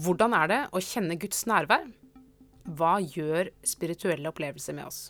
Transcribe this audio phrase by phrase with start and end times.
[0.00, 1.82] Hvordan er det å kjenne Guds nærvær?
[2.78, 5.00] Hva gjør spirituelle opplevelser med oss?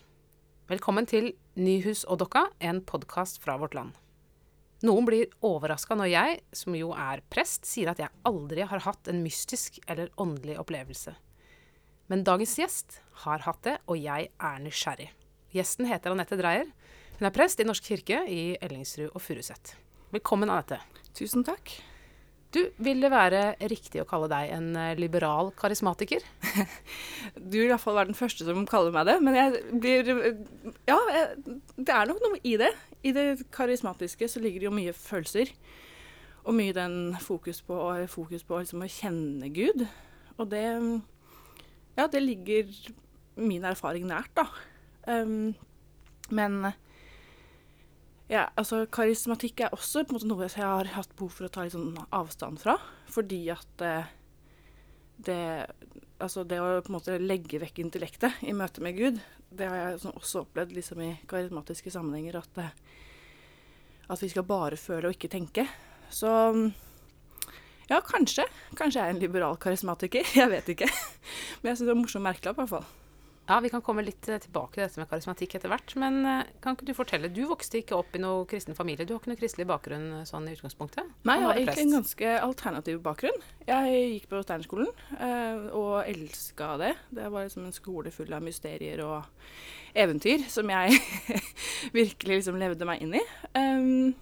[0.70, 1.28] Velkommen til
[1.60, 3.92] Nyhus og Dokka, en podkast fra vårt land.
[4.82, 9.12] Noen blir overraska når jeg, som jo er prest, sier at jeg aldri har hatt
[9.12, 11.14] en mystisk eller åndelig opplevelse.
[12.10, 15.10] Men dagens gjest har hatt det, og jeg er nysgjerrig.
[15.54, 16.66] Gjesten heter Anette Dreyer.
[17.20, 19.76] Hun er prest i Norsk kirke i Ellingsrud og Furuset.
[20.10, 20.80] Velkommen, Anette.
[21.14, 21.76] Tusen takk.
[22.50, 26.24] Du, vil det være riktig å kalle deg en eh, liberal karismatiker?
[27.36, 30.10] Du vil i hvert fall være den første som kaller meg det, men jeg blir
[30.88, 32.72] Ja, jeg, det er nok noe i det.
[33.06, 35.52] I det karismatiske så ligger det jo mye følelser.
[36.42, 37.76] Og mye den fokus på,
[38.10, 39.86] fokus på liksom å kjenne Gud.
[40.40, 40.66] Og det
[41.98, 42.70] Ja, det ligger
[43.40, 44.46] min erfaring nært, da.
[45.06, 45.54] Um,
[46.30, 46.72] men
[48.30, 51.50] ja, altså Karismatikk er også på en måte noe jeg har hatt behov for å
[51.50, 52.76] ta litt sånn avstand fra.
[53.10, 54.12] Fordi at eh,
[55.26, 55.42] det
[56.20, 59.78] Altså det å på en måte legge vekk intellektet i møte med Gud, det har
[59.78, 62.36] jeg sånn også opplevd liksom i karismatiske sammenhenger.
[62.42, 62.74] At, eh,
[64.04, 65.64] at vi skal bare føle og ikke tenke.
[66.12, 66.28] Så
[67.88, 68.44] ja, kanskje.
[68.76, 70.28] Kanskje jeg er en liberal karismatiker.
[70.42, 70.92] Jeg vet ikke.
[71.62, 72.99] Men jeg syns det er morsom merkelapp, i hvert fall.
[73.50, 75.92] Ja, Vi kan komme litt eh, tilbake til dette med karismatikk etter hvert.
[75.98, 79.02] Men eh, kan ikke du fortelle, du vokste ikke opp i noen kristen familie.
[79.02, 81.08] Du har ikke noen kristelig bakgrunn eh, sånn i utgangspunktet?
[81.26, 83.42] Nei, jeg har egentlig en ganske alternativ bakgrunn.
[83.66, 84.94] Jeg gikk på Steinerskolen
[85.74, 86.94] og elska det.
[87.18, 89.26] Det var liksom en skole full av mysterier og
[89.98, 91.02] eventyr som jeg
[92.00, 93.26] virkelig liksom levde meg inn i.
[93.58, 94.12] Um,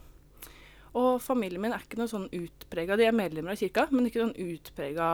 [0.97, 4.25] og familien min er ikke noe sånn utprega De er medlemmer av kirka, men ikke
[4.25, 5.09] sånn utprega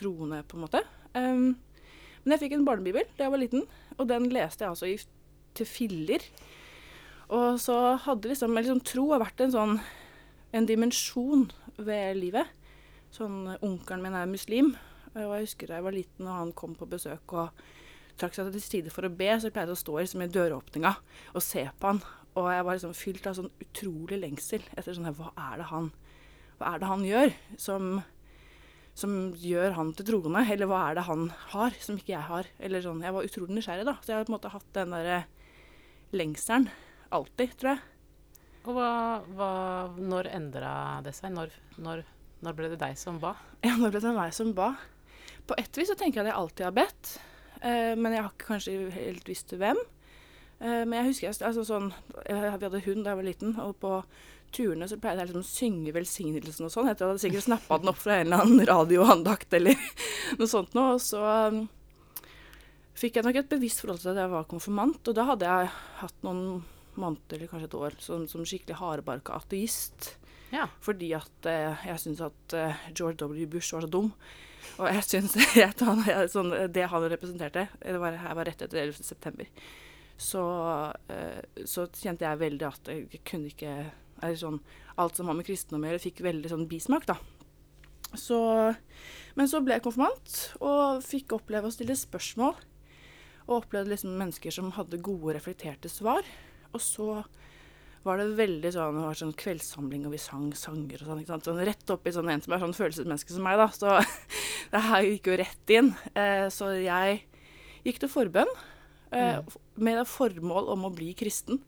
[0.00, 0.88] troende, på en måte.
[1.12, 1.50] Um,
[2.22, 3.64] men jeg fikk en barnebibel da jeg var liten,
[3.96, 4.96] og den leste jeg altså i,
[5.56, 6.24] til filler.
[7.30, 9.76] Og så hadde liksom, liksom tro har vært en sånn
[10.52, 11.46] en dimensjon
[11.78, 12.48] ved livet.
[13.14, 14.72] Sånn Onkelen min er muslim,
[15.14, 17.62] og jeg husker da jeg var liten og han kom på besøk og
[18.20, 20.92] trakk seg til side for å be, så jeg pleide å stå liksom, i døråpninga
[21.32, 22.02] og se på han.
[22.38, 25.88] Og jeg var liksom fylt av sånn utrolig lengsel etter sånn Hva er det han,
[26.60, 27.88] hva er det han gjør som
[28.98, 30.42] som gjør han til troende?
[30.52, 32.48] Eller hva er det han har, som ikke jeg har?
[32.58, 33.96] Eller sånn, Jeg var utrolig nysgjerrig, da.
[34.02, 35.20] Så jeg har på en måte hatt den derre
[36.16, 36.68] lengselen
[37.14, 37.82] alltid, tror jeg.
[38.68, 38.90] Og hva,
[39.36, 39.52] hva
[39.96, 40.72] Når endra
[41.04, 41.32] det seg?
[41.32, 42.04] Når, når,
[42.44, 43.34] når, ble det deg som ba?
[43.66, 44.74] Ja, når ble det meg som ba?
[45.48, 47.14] På et vis så tenker jeg at jeg alltid har bedt.
[47.60, 49.80] Eh, men jeg har ikke kanskje helt visst hvem.
[50.60, 51.88] Eh, men jeg husker jeg, altså sånn,
[52.26, 53.94] jeg, Vi hadde hund da jeg var liten, og på
[54.54, 56.90] turene så pleide jeg liksom å synge velsignelsen og sånn.
[56.90, 59.78] Jeg hadde sikkert snappa den opp fra en eller annen radioandakt eller
[60.40, 60.96] noe sånt noe.
[60.96, 61.62] Og så um,
[62.98, 65.00] fikk jeg nok et bevisst forhold til at jeg var konfirmant.
[65.00, 65.72] Og da hadde jeg
[66.02, 66.62] hatt noen
[67.00, 70.14] måneder eller kanskje et år som, som skikkelig hardbarka ateist.
[70.50, 70.66] Ja.
[70.82, 73.46] Fordi at uh, jeg syntes at uh, George W.
[73.50, 74.10] Bush var så dum.
[74.80, 75.36] Og jeg syns
[75.84, 76.02] han,
[76.34, 79.06] sånn, det han representerte det var, Jeg var rett etter 11.
[79.06, 79.48] september.
[80.20, 83.74] Så, uh, så kjente jeg veldig at jeg kunne ikke
[84.22, 84.60] er sånn,
[85.00, 87.18] alt som har med kristendom å gjøre, fikk veldig sånn bismak, da.
[88.18, 88.38] Så,
[89.38, 92.56] men så ble jeg konfirmant og fikk oppleve å stille spørsmål.
[93.46, 96.26] Og opplevde liksom mennesker som hadde gode, reflekterte svar.
[96.74, 97.20] Og så
[98.06, 101.22] var det veldig sånn, det var sånn kveldssamling, og vi sang sanger og sånn.
[101.22, 101.48] ikke sant?
[101.50, 103.68] Sånn rett opp i sånn en som er sånn følelsesmenneske som meg, da.
[103.76, 103.98] Så
[104.72, 105.92] det her gikk jo rett inn.
[106.14, 107.20] Eh, så jeg
[107.84, 108.50] gikk til forbønn
[109.12, 109.52] eh, mm.
[109.84, 111.60] med formål om å bli kristen.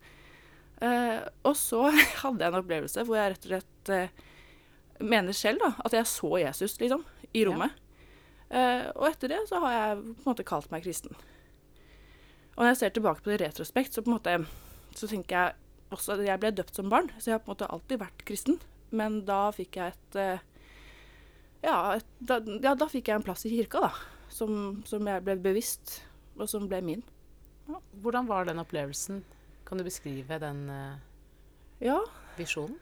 [0.83, 1.85] Uh, og så
[2.25, 6.11] hadde jeg en opplevelse hvor jeg rett og slett uh, mener selv da, at jeg
[6.11, 7.75] så Jesus, liksom, i rommet.
[7.75, 7.79] Ja.
[8.53, 11.15] Uh, og etter det så har jeg på en måte kalt meg kristen.
[12.53, 14.37] Og når jeg ser tilbake på det i retrospekt, så på en måte
[14.99, 17.55] så tenker jeg også at jeg ble døpt som barn, så jeg har på en
[17.55, 18.59] måte alltid vært kristen.
[18.93, 20.43] Men da fikk jeg et
[21.63, 23.93] ja, et, da, ja, da, fikk jeg en plass i kirka, da.
[24.33, 26.01] Som, som jeg ble bevisst,
[26.35, 27.05] og som ble min.
[27.69, 27.79] Ja.
[28.03, 29.23] Hvordan var den opplevelsen?
[29.73, 30.99] Kan du beskrive den uh,
[31.81, 31.95] ja.
[32.37, 32.75] visjonen?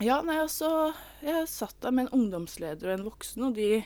[0.00, 3.82] Ja, nei, altså Jeg satt der med en ungdomsleder og en voksen, og de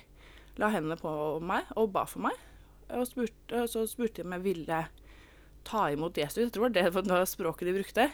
[0.63, 1.11] la hendene på
[1.43, 2.39] meg og ba for meg.
[2.87, 4.79] Og spurte, så spurte de om jeg ville
[5.67, 6.45] ta imot Jesus.
[6.45, 8.09] Jeg tror det var det språket de brukte.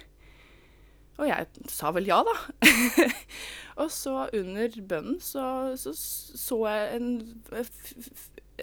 [1.21, 2.39] Og jeg sa vel ja, da.
[3.85, 7.11] og så under bønnen så, så, så jeg en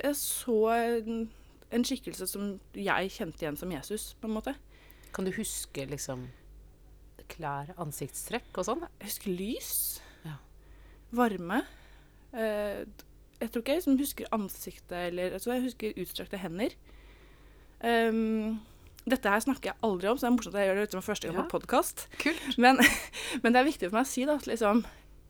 [0.01, 1.27] Jeg så en,
[1.69, 4.57] en, skikkelse som jeg kjente igjen som Jesus, på en måte.
[5.15, 6.27] Kan du huske liksom
[7.31, 8.83] klær, ansiktstrekk og sånn?
[8.99, 9.73] Jeg husker lys.
[10.25, 10.35] Ja.
[11.15, 11.61] Varme.
[12.35, 12.83] Eh,
[13.39, 16.75] jeg tror ikke jeg liksom husker ansiktet eller altså Jeg husker utstrakte hender.
[17.79, 18.59] Um,
[19.05, 21.05] dette her snakker jeg aldri om, så det er morsomt at jeg gjør det liksom
[21.05, 21.45] første gang ja.
[21.45, 22.05] på podkast.
[22.63, 22.79] Men,
[23.43, 24.81] men, det er viktig for meg å si da, at liksom,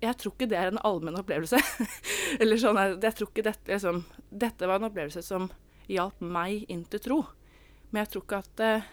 [0.03, 1.59] jeg tror ikke det er en allmenn opplevelse.
[2.41, 5.49] Eller sånn, jeg, tror ikke dette liksom, Dette var en opplevelse som
[5.91, 7.19] hjalp meg inn til tro.
[7.91, 8.87] Men jeg tror ikke at eh,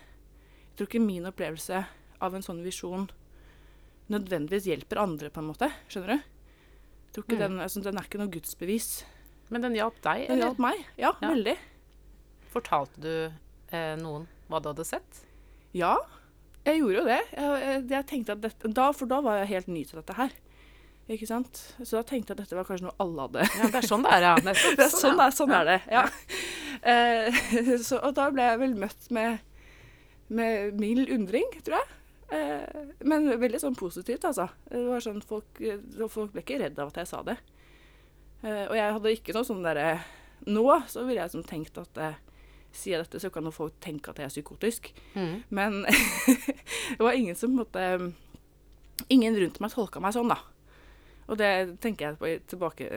[0.73, 1.83] Jeg tror ikke min opplevelse
[2.23, 3.11] av en sånn visjon
[4.13, 5.69] nødvendigvis hjelper andre, på en måte.
[5.93, 6.23] Skjønner du?
[6.23, 7.43] Jeg tror ikke Mm.
[7.45, 9.05] den, altså, den er ikke noe gudsbevis.
[9.51, 10.85] Men den hjalp deg, Den eller hjalp meg.
[10.97, 11.29] Ja, Ja.
[11.29, 11.57] veldig.
[12.53, 13.33] fortalte du
[13.73, 15.23] eh, noen hva du hadde sett?
[15.73, 15.97] Ja,
[16.67, 17.21] jeg gjorde jo det.
[17.33, 20.31] Jeg, jeg, tenkte at dette, da, for da var jeg helt ny til dette her.
[21.09, 21.75] Ikke sant?
[21.83, 23.47] Så da tenkte jeg at dette var kanskje noe alle hadde.
[23.59, 24.35] Ja, det er sånn det er, ja.
[24.47, 24.77] Nettopp.
[24.77, 25.27] Det er sånn, ja.
[25.27, 25.81] er, sånn er det.
[25.91, 26.05] Ja.
[26.85, 29.41] Uh, så, og da ble jeg vel møtt med,
[30.33, 31.99] med mild undring, tror jeg.
[32.33, 34.49] Eh, men veldig sånn positivt, altså.
[34.71, 37.39] Det var sånn, folk, eh, folk ble ikke redd av at jeg sa det.
[38.43, 40.03] Eh, og jeg hadde ikke noe sånn derre
[40.43, 42.17] Nå så ville jeg sånn tenkt at eh,
[42.75, 44.89] sier jeg dette, så kan jo folk tenke at jeg er psykotisk.
[45.15, 45.35] Mm.
[45.55, 45.83] Men
[46.97, 47.85] det var ingen som måtte
[49.11, 50.37] Ingen rundt meg tolka meg sånn, da.
[51.33, 52.89] Og det tenker jeg på tilbake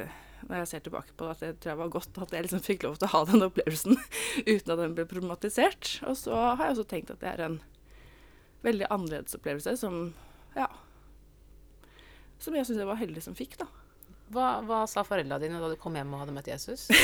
[0.45, 2.63] når jeg ser tilbake på det, at det tror jeg var godt at jeg liksom
[2.65, 3.95] fikk lov til å ha den opplevelsen
[4.53, 5.95] uten at den ble problematisert.
[6.05, 7.57] Og så har jeg også tenkt at det er en
[8.65, 10.13] veldig annerledes opplevelse som
[10.55, 10.69] ja,
[12.41, 13.67] som jeg syns jeg var heldig som fikk, da.
[14.33, 16.87] Hva, hva sa foreldra dine da du kom hjem og hadde møtt Jesus?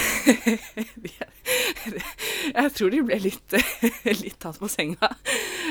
[2.51, 3.53] Jeg tror de ble litt,
[4.23, 5.09] litt tatt på senga.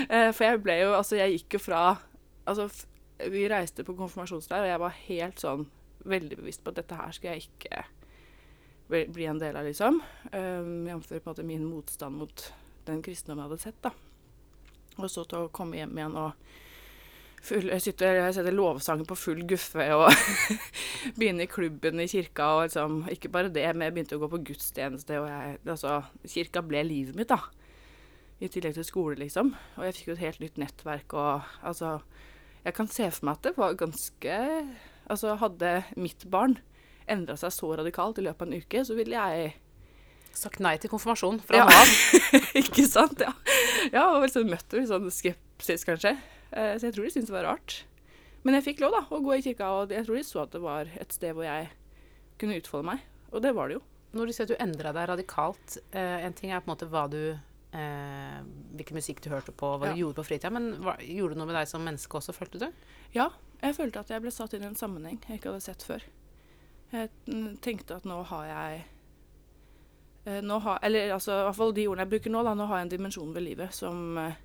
[0.07, 1.81] Eh, For jeg ble jo Altså, jeg gikk jo fra
[2.49, 2.69] Altså,
[3.35, 5.67] vi reiste på konfirmasjonsleir, og jeg var helt sånn
[6.05, 7.85] veldig bevisst på at dette her skal jeg ikke
[8.91, 10.01] bli en del av, liksom.
[10.33, 11.13] Um, Jf.
[11.25, 12.53] på min motstand mot
[12.89, 13.93] den kristendommen jeg hadde sett, da.
[14.99, 16.51] Og så til å komme hjem igjen og
[17.47, 20.11] full, jeg sitter, jeg setter lovsangen på full guffe og
[21.19, 24.31] begynne i klubben i kirka og liksom Ikke bare det, men jeg begynte å gå
[24.35, 27.41] på gudstjeneste, og jeg Altså, kirka ble livet mitt, da.
[28.41, 29.55] I tillegg til skole, liksom.
[29.77, 32.01] Og jeg fikk jo et helt nytt nettverk og altså
[32.65, 34.39] Jeg kan se for meg at det var ganske
[35.11, 36.57] Altså, hadde mitt barn
[37.11, 39.53] endra seg så radikalt i løpet av en uke, så ville jeg
[40.31, 41.65] Sagt nei til konfirmasjon fra Ja.
[41.67, 41.89] Nav.
[42.61, 43.19] Ikke sant?
[43.19, 43.33] Ja.
[43.91, 46.13] ja og liksom møtt det med sånn skepsis, kanskje.
[46.55, 47.81] Eh, Så jeg tror de syntes det var rart.
[48.47, 50.55] Men jeg fikk lov da, å gå i kirka, og jeg tror de så at
[50.55, 51.67] det var et sted hvor jeg
[52.39, 53.03] kunne utfolde meg.
[53.35, 53.83] Og det var det jo.
[54.15, 56.89] Når du sier at du endra deg radikalt eh, En ting er på en måte
[56.91, 58.39] hva du eh,
[58.79, 59.93] Hvilken musikk du hørte på, hva Ja.
[59.95, 62.59] du gjorde på fritida, men hva, gjorde det noe med deg som menneske også, følte
[62.63, 62.69] du?
[63.15, 63.29] Ja,
[63.61, 66.05] jeg følte at jeg ble satt inn i en sammenheng jeg ikke hadde sett før.
[66.91, 67.11] Jeg
[67.63, 68.81] tenkte at nå har jeg
[70.25, 72.55] eh, nå har, Eller altså, i hvert fall de ordene jeg bruker nå, da.
[72.59, 74.41] Nå har jeg en dimensjon ved livet som, eh,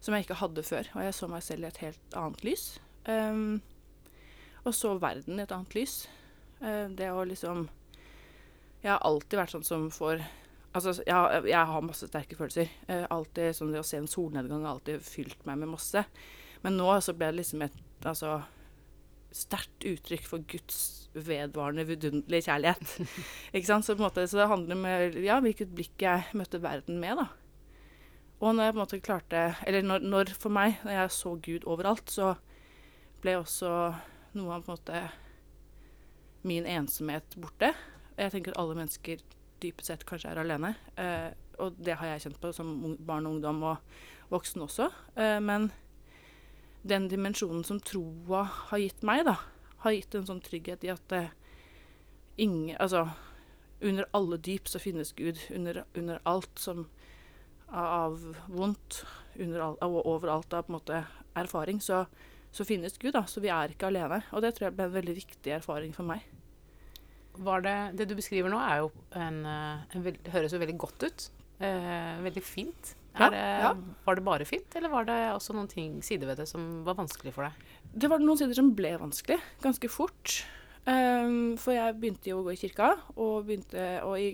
[0.00, 0.90] som jeg ikke hadde før.
[0.96, 2.66] Og jeg så meg selv i et helt annet lys.
[3.08, 3.62] Um,
[4.66, 6.02] og så verden i et annet lys.
[6.60, 7.68] Uh, det å liksom
[8.82, 10.20] Jeg har alltid vært sånn som får
[10.76, 12.68] Altså, jeg, jeg har masse sterke følelser.
[12.90, 16.02] Uh, alltid sånn Det å se en solnedgang har alltid fylt meg med masse.
[16.62, 18.38] Men nå så ble det liksom et altså,
[19.34, 22.94] sterkt uttrykk for Guds vedvarende, vidunderlige kjærlighet.
[23.56, 23.86] ikke sant?
[23.86, 27.18] Så, på en måte, så det handler om ja, hvilket blikk jeg møtte verden med,
[27.22, 27.28] da.
[28.38, 31.32] Og når jeg på en måte klarte Eller når, når for meg, når jeg så
[31.42, 32.36] Gud overalt, så
[33.22, 33.72] ble også
[34.38, 35.00] noe av på en måte
[36.46, 37.72] min ensomhet borte.
[38.18, 39.24] Jeg tenker at alle mennesker
[39.62, 40.70] dypest sett kanskje er alene.
[41.00, 42.70] Eh, og det har jeg kjent på som
[43.02, 44.86] barn og ungdom og voksen også.
[45.18, 45.70] Eh, men
[46.88, 49.36] den dimensjonen som troa har gitt meg, da,
[49.84, 51.34] har gitt en sånn trygghet i at eh,
[52.38, 53.08] ingen Altså,
[53.80, 55.38] under alle dyp så finnes Gud.
[55.54, 56.86] Under, under alt som
[57.68, 58.16] av
[58.48, 59.02] vondt,
[59.36, 61.02] under all, og overalt av på en måte
[61.38, 62.04] erfaring, så,
[62.50, 63.24] så finnes Gud, da.
[63.28, 64.22] Så vi er ikke alene.
[64.32, 66.24] Og det tror jeg ble en veldig viktig erfaring for meg.
[67.38, 71.28] Det, det du beskriver nå, er jo en, en, en høres jo veldig godt ut.
[71.62, 72.94] Eh, veldig fint.
[73.18, 73.72] Ja, det, ja.
[74.06, 76.98] Var det bare fint, eller var det også noen ting, sider ved det som var
[76.98, 77.74] vanskelig for deg?
[77.98, 80.38] Det var noen sider som ble vanskelig, ganske fort.
[80.88, 84.30] Um, for jeg begynte jo å gå i kirka, og, begynte, og i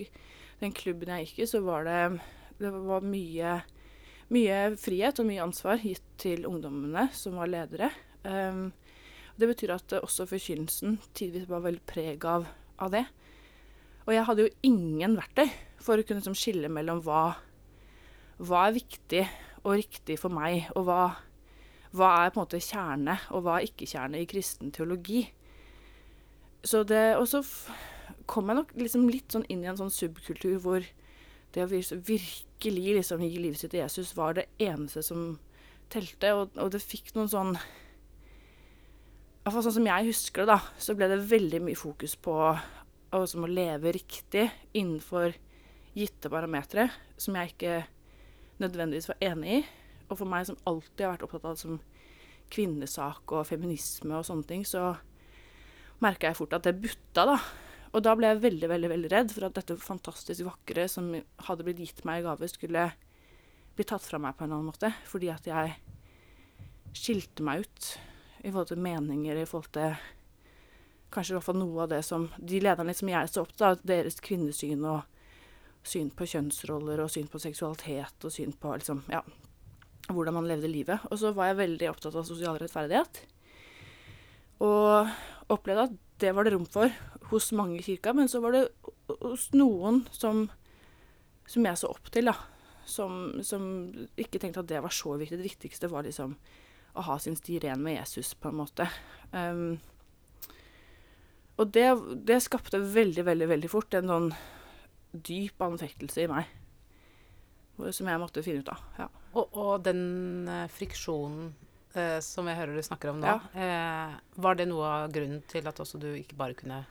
[0.60, 2.00] den klubben jeg gikk i, så var det,
[2.60, 3.56] det var mye,
[4.34, 7.90] mye frihet og mye ansvar gitt til ungdommene som var ledere.
[8.22, 8.68] Um,
[9.40, 12.46] det betyr at også forkynnelsen tidvis var veldig preg av,
[12.78, 13.02] av det.
[14.04, 15.48] Og jeg hadde jo ingen verktøy
[15.82, 17.34] for å kunne skille mellom hva,
[18.42, 19.22] hva er viktig
[19.64, 21.00] og riktig for meg, og hva
[21.94, 25.28] hva er på en måte kjerne, og hva er ikke kjerne i kristen teologi.
[26.66, 27.44] Så det, og så
[28.26, 30.84] kom jeg nok liksom litt sånn inn i en sånn subkultur hvor
[31.54, 35.36] det å virkelig liksom gi livet sitt til Jesus var det eneste som
[35.92, 37.56] telte, og, og det fikk noen sånn
[39.44, 43.24] Iallfall sånn som jeg husker det, da, så ble det veldig mye fokus på å
[43.44, 45.36] leve riktig innenfor
[45.94, 46.88] gitte parametere,
[47.20, 47.74] som jeg ikke
[48.62, 49.64] nødvendigvis var enig i.
[50.10, 51.78] Og for meg som alltid har vært opptatt av som
[52.52, 54.92] kvinnesak og feminisme og sånne ting, så
[56.04, 57.38] merka jeg fort at det butta, da.
[57.94, 61.12] Og da ble jeg veldig, veldig veldig redd for at dette fantastisk vakre som
[61.46, 62.88] hadde blitt gitt meg i gave, skulle
[63.74, 64.90] bli tatt fra meg på en annen måte.
[65.08, 65.76] Fordi at jeg
[66.94, 67.88] skilte meg ut
[68.44, 69.94] i forhold til meninger, i forhold til
[71.14, 73.78] kanskje i hvert fall noe av det som De lederne som jeg så opp til,
[73.86, 75.04] deres kvinnesyn og
[75.84, 79.20] syn på kjønnsroller og syn på seksualitet og syn på liksom, ja,
[80.08, 81.04] hvordan man levde livet.
[81.10, 83.22] Og så var jeg veldig opptatt av sosial rettferdighet.
[84.64, 86.92] Og opplevde at det var det rom for
[87.30, 88.66] hos mange i kirka, men så var det
[89.20, 90.46] hos noen som,
[91.48, 92.36] som jeg så opp til, da.
[92.84, 93.64] Som, som,
[94.20, 95.40] ikke tenkte at det var så viktig.
[95.40, 96.36] Det viktigste var liksom
[96.94, 98.86] å ha sin sti ren med Jesus, på en måte.
[99.32, 99.80] Um,
[101.58, 101.86] og det,
[102.28, 104.28] det, skapte veldig, veldig, veldig fort en sånn
[105.14, 106.50] dyp anfektelse i meg.
[107.94, 108.82] Som jeg måtte finne ut av.
[108.98, 109.08] Ja.
[109.34, 110.02] Og, og den
[110.46, 111.48] uh, friksjonen
[111.98, 113.38] eh, som jeg hører du snakker om nå, ja.
[113.58, 116.84] eh, var det noe av grunnen til at også du ikke bare kunne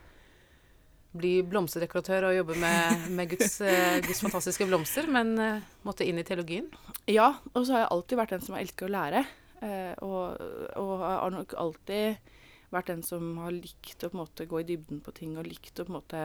[1.14, 3.60] bli blomsterdekoratør og jobbe med, med Guds,
[4.02, 5.36] Guds, fantastiske blomster, men
[5.86, 6.72] måtte inn i teologien?
[7.06, 9.22] Ja, og så har jeg alltid vært den som har elsket å lære.
[10.02, 10.42] og,
[10.82, 12.34] og har nok alltid
[12.74, 15.48] vært den som har likt å på en måte gå i dybden på ting og
[15.48, 16.24] likt å på en måte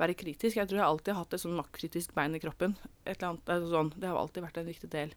[0.00, 0.58] være kritisk.
[0.58, 2.74] Jeg tror jeg alltid har hatt et sånn maktkritisk bein i kroppen.
[3.04, 3.92] Et eller annet, altså sånn.
[3.94, 5.14] Det har alltid vært en viktig del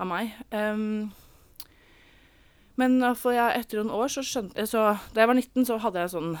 [0.00, 0.32] av meg.
[0.54, 1.12] Um,
[2.80, 6.02] men for jeg, etter noen år så skjønte så, Da jeg var 19, så hadde
[6.02, 6.34] jeg sånn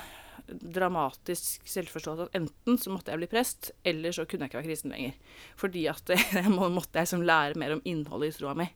[0.52, 4.68] dramatisk selvforståelse at enten så måtte jeg bli prest, eller så kunne jeg ikke være
[4.70, 5.38] kristen lenger.
[5.60, 8.68] Fordi at jeg må, måtte jeg liksom lære mer om innholdet i troa mi.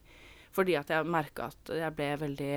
[0.55, 2.53] Fordi at jeg merka at jeg ble veldig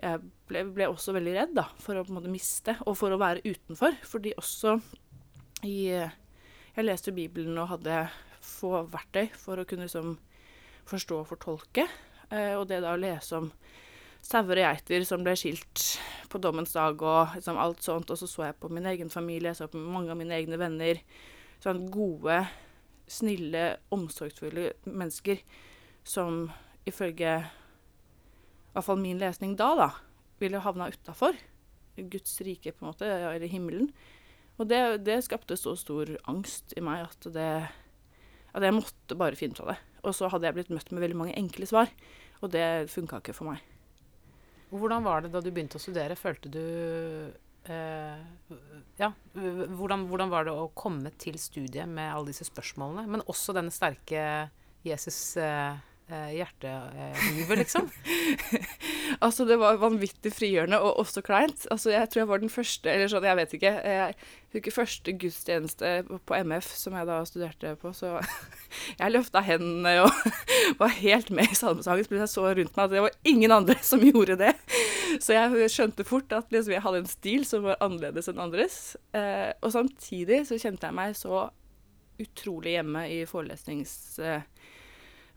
[0.00, 3.12] jeg ble, ble, også veldig redd da, for å på en måte miste, og for
[3.12, 3.98] å være utenfor.
[4.06, 4.78] Fordi også
[5.68, 8.04] i Jeg leste Bibelen og hadde
[8.40, 10.14] få verktøy for å kunne liksom
[10.88, 11.84] forstå og fortolke.
[12.30, 13.50] Eh, og det da å lese om
[14.22, 15.98] sauer og geiter som ble skilt
[16.30, 18.10] på dommens dag og liksom alt sånt.
[18.14, 20.60] Og så så jeg på min egen familie, jeg så på mange av mine egne
[20.60, 21.02] venner.
[21.60, 22.38] Sånn gode,
[23.10, 25.42] snille, omsorgsfulle mennesker
[26.06, 26.46] som
[26.88, 27.40] ifølge
[28.70, 29.90] i hvert fall min lesning da, da,
[30.38, 31.34] ville havna utafor
[31.96, 33.90] Guds rike, på en måte, eller himmelen.
[34.60, 37.50] Og det, det, skapte så stor angst i meg at, det,
[38.54, 39.78] at jeg måtte bare finne ut av det.
[40.06, 41.90] Og så hadde jeg blitt møtt med veldig mange enkle svar,
[42.40, 43.64] og det funka ikke for meg.
[44.70, 46.16] Hvordan var det da du begynte å studere?
[46.16, 48.20] Følte du eh,
[49.00, 53.56] Ja, hvordan, hvordan, var det å komme til studiet med alle disse spørsmålene, men også
[53.56, 54.22] denne sterke
[54.86, 55.74] Jesus eh,
[56.12, 57.88] eh, hjertelivet, liksom.
[59.24, 61.66] altså, det var vanvittig frigjørende, og også kleint.
[61.70, 63.72] Altså, jeg tror jeg var den første, eller sånn, jeg vet ikke.
[63.90, 64.16] Jeg
[64.54, 65.92] husker første gudstjeneste
[66.26, 68.16] på MF som jeg da studerte på, så
[69.00, 70.32] jeg løfta hendene og
[70.82, 72.08] var helt med i salmesangen.
[72.08, 74.54] Så jeg så rundt meg at det var ingen andre som gjorde det.
[75.18, 78.76] Så jeg skjønte fort at liksom, jeg hadde en stil som var annerledes enn andres.
[79.16, 81.48] Eh, og samtidig så kjente jeg meg så
[82.20, 83.94] utrolig hjemme i forelesnings...
[84.18, 84.42] Eh,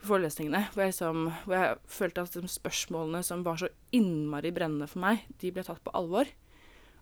[0.04, 4.90] forelesningene, hvor jeg, liksom, hvor jeg følte at de spørsmålene som var så innmari brennende
[4.92, 6.30] for meg, de ble tatt på alvor.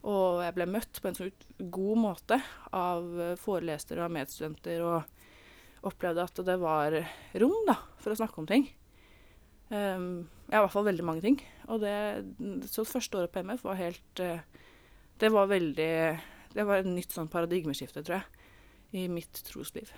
[0.01, 1.29] Og jeg ble møtt på en så
[1.59, 2.37] god måte
[2.73, 3.09] av
[3.41, 6.97] forelesere og medstudenter, og opplevde at det var
[7.41, 8.67] rom da, for å snakke om ting.
[9.71, 11.39] Um, ja, i hvert fall veldig mange ting.
[11.71, 11.95] Og det,
[12.69, 14.41] så første året på MF var helt uh,
[15.15, 15.93] Det var veldig
[16.51, 18.47] Det var et nytt sånn paradigmeskifte, tror jeg,
[18.99, 19.93] i mitt trosliv.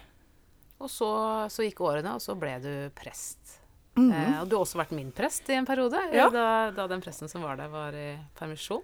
[0.83, 1.09] Og så,
[1.53, 3.59] så, gikk årene, og så ble du prest.
[3.95, 4.33] Mm -hmm.
[4.33, 6.29] eh, og du har også vært min prest i en periode, ja.
[6.29, 8.83] da, da, den presten som var der, var i permisjon.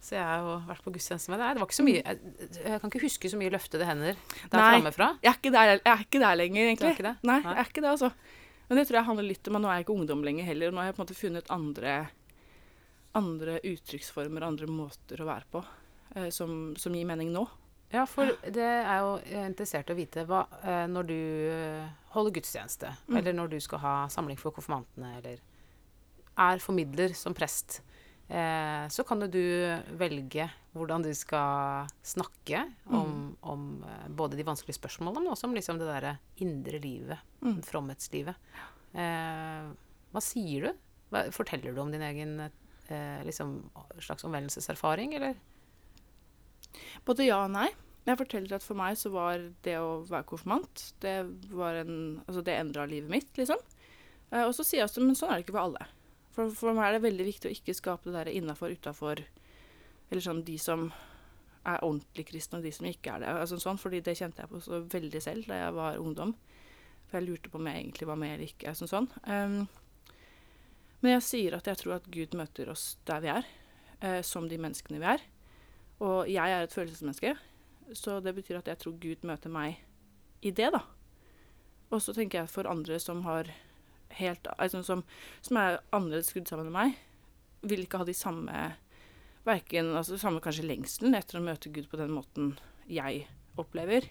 [0.00, 1.54] Så jeg har jo vært på gudstjeneste med deg.
[1.54, 2.18] Det var ikke så mye jeg,
[2.64, 4.14] jeg, kan ikke huske så mye løftede hender
[4.50, 5.08] der Nei, framme fra.
[5.22, 6.92] Jeg er ikke der, jeg er ikke der lenger, egentlig.
[6.92, 8.10] Ikke Nei, Nei, jeg er ikke det, altså.
[8.68, 10.72] Men det tror jeg handler litt om at nå er jeg ikke ungdom lenger heller.
[10.72, 11.94] Nå har jeg på en måte funnet andre,
[13.18, 15.62] andre uttrykksformer, andre måter å være på,
[16.14, 17.46] eh, som, som, gir mening nå.
[17.96, 19.12] Ja, for det er jo
[19.46, 23.18] interessert å vite hva eh, Når du eh, holder gudstjeneste, mm.
[23.20, 25.40] eller når du skal ha samling for konfirmantene, eller
[26.36, 27.80] er formidler som prest,
[28.28, 29.44] eh, så kan jo du
[29.96, 32.96] velge hvordan du skal snakke mm.
[32.98, 37.24] om, om eh, både de vanskelige spørsmålene, men også om liksom det derre indre livet,
[37.40, 37.62] mm.
[37.64, 38.52] fromhetslivet.
[38.96, 39.72] Eh,
[40.12, 40.84] hva sier du?
[41.12, 43.58] Hva, forteller du om din egen eh, liksom,
[44.04, 45.40] slags omvendelseserfaring, eller?
[47.08, 47.70] Både ja og nei.
[48.06, 51.16] Jeg forteller at for meg så var det å være konfirmant Det
[51.50, 51.96] var en,
[52.26, 53.58] altså det endra livet mitt, liksom.
[54.30, 55.88] Eh, og så sier jeg også men sånn er det ikke for alle.
[56.36, 59.24] For, for meg er det veldig viktig å ikke skape det der innafor, utafor
[60.10, 60.90] Eller sånn de som
[61.66, 63.32] er ordentlig kristne, og de som ikke er det.
[63.42, 66.36] Altså sånn, fordi det kjente jeg på så veldig selv da jeg var ungdom.
[67.08, 68.74] For jeg lurte på om jeg egentlig var med eller ikke.
[68.78, 69.08] Sånn, sånn.
[69.26, 69.56] Um,
[71.02, 73.48] men jeg sier at jeg tror at Gud møter oss der vi er.
[74.00, 75.22] eh, som de menneskene vi er.
[76.04, 77.32] Og jeg er et følelsesmenneske,
[77.94, 79.80] så det betyr at jeg tror Gud møter meg
[80.42, 80.82] i det, da.
[81.94, 83.50] Og så tenker jeg for andre som har
[84.16, 85.02] helt altså som,
[85.44, 86.98] som er annerledes skrudd sammen enn meg,
[87.66, 88.66] vil ikke ha de samme
[89.46, 92.54] verken, altså samme kanskje lengselen etter å møte Gud på den måten
[92.90, 93.26] jeg
[93.58, 94.08] opplever,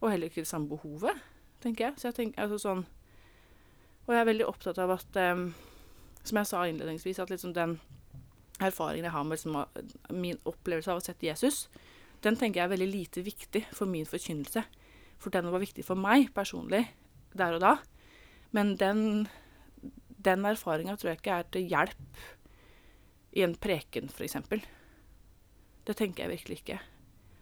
[0.00, 1.20] og heller ikke det samme behovet,
[1.64, 1.98] tenker jeg.
[2.00, 2.84] Så jeg tenker, altså sånn,
[4.04, 5.46] og jeg er veldig opptatt av at, um,
[6.24, 7.78] som jeg sa innledningsvis, at liksom den
[8.62, 9.60] erfaringen jeg har med liksom,
[10.14, 11.66] min opplevelse av å sette Jesus,
[12.24, 14.64] den tenker jeg er veldig lite viktig for min forkynnelse.
[15.20, 16.86] For den var viktig for meg personlig
[17.36, 17.74] der og da.
[18.54, 19.26] Men den,
[20.24, 22.24] den erfaringa tror jeg ikke er til hjelp
[23.34, 24.36] i en preken, f.eks.
[25.84, 26.78] Det tenker jeg virkelig ikke.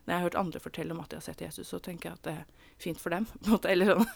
[0.03, 2.19] Når jeg har hørt andre fortelle om at de har sett Jesus, så tenker jeg
[2.19, 3.27] at det er fint for dem.
[3.31, 4.09] på en måte, eller sånn.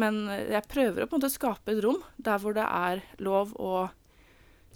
[0.00, 3.52] Men jeg prøver å på en måte skape et rom der hvor det er lov
[3.60, 3.74] å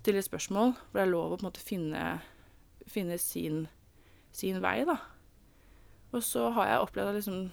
[0.03, 2.05] stille spørsmål, hvor det er lov å på en måte finne,
[2.91, 3.65] finne sin,
[4.37, 4.99] sin vei, da.
[6.15, 7.45] Og så har jeg opplevd at liksom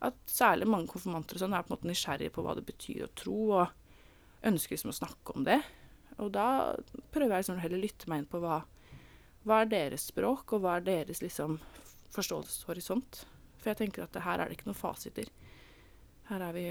[0.00, 3.04] at særlig mange konfirmanter og sånn er på en måte nysgjerrige på hva det betyr
[3.04, 5.58] å tro, og ønsker liksom å snakke om det.
[6.20, 6.46] Og da
[7.12, 8.62] prøver jeg liksom heller å lytte meg inn på hva,
[9.44, 11.58] hva er deres språk, og hva er deres liksom
[12.16, 13.24] forståelseshorisont.
[13.60, 15.28] For jeg tenker at her er det ikke noen fasiter.
[16.30, 16.64] Her er vi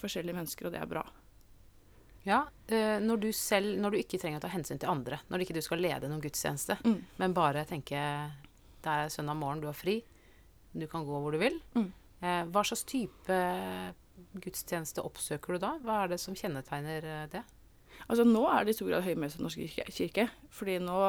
[0.00, 1.04] forskjellige mennesker, og det er bra.
[2.24, 5.44] Ja, eh, når du selv, når du ikke trenger å ta hensyn til andre, når
[5.44, 7.00] ikke du skal lede noen gudstjeneste, mm.
[7.20, 8.00] men bare tenke
[8.84, 9.98] det er søndag morgen, du har fri,
[10.74, 11.58] du kan gå hvor du vil.
[11.74, 11.90] Mm.
[12.24, 13.40] Eh, hva slags type
[14.42, 15.74] gudstjeneste oppsøker du da?
[15.84, 17.42] Hva er det som kjennetegner eh, det?
[18.08, 20.28] Altså Nå er det i stor grad høymesse norske kirke.
[20.54, 21.00] Fordi nå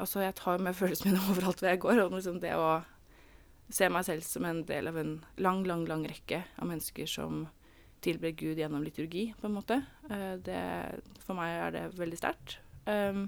[0.00, 1.98] Altså, jeg tar med følelsene mine overalt hvor jeg går.
[2.06, 2.80] Og liksom det å
[3.70, 7.44] se meg selv som en del av en lang, lang, lang rekke av mennesker som
[8.00, 9.76] tilber Gud gjennom liturgi, på en måte.
[10.08, 10.60] Eh, det,
[11.26, 12.56] for meg er det veldig sterkt.
[12.88, 13.26] Um,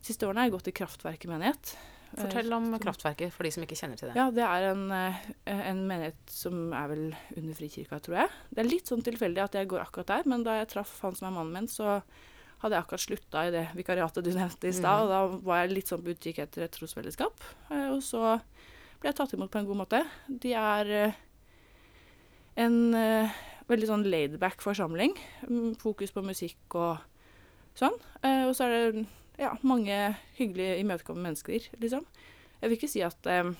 [0.00, 1.74] siste årene har jeg gått i Kraftverket menighet.
[2.18, 4.16] Fortell om Kraftverket, for de som ikke kjenner til det.
[4.18, 7.04] Ja, Det er en, eh, en menighet som er vel
[7.36, 8.28] under Frikirka, tror jeg.
[8.50, 11.14] Det er litt sånn tilfeldig at jeg går akkurat der, men da jeg traff han
[11.14, 12.02] som er mannen min, så
[12.60, 15.02] hadde jeg akkurat slutta i det vikariatet du nevnte i stad, mm.
[15.02, 17.40] og da var jeg litt sånn på utkikk etter et trosfellesskap.
[17.70, 18.36] Eh, og så
[19.00, 20.04] ble jeg tatt imot på en god måte.
[20.28, 21.18] De er eh,
[22.60, 22.76] en
[23.66, 25.16] veldig sånn laidback forsamling.
[25.48, 27.00] Mm, fokus på musikk og
[27.74, 27.96] sånn.
[28.20, 29.06] Og så er det
[29.38, 32.04] ja, mange hyggelige, imøtekommende mennesker, liksom.
[32.60, 33.54] Jeg vil ikke si at, eh,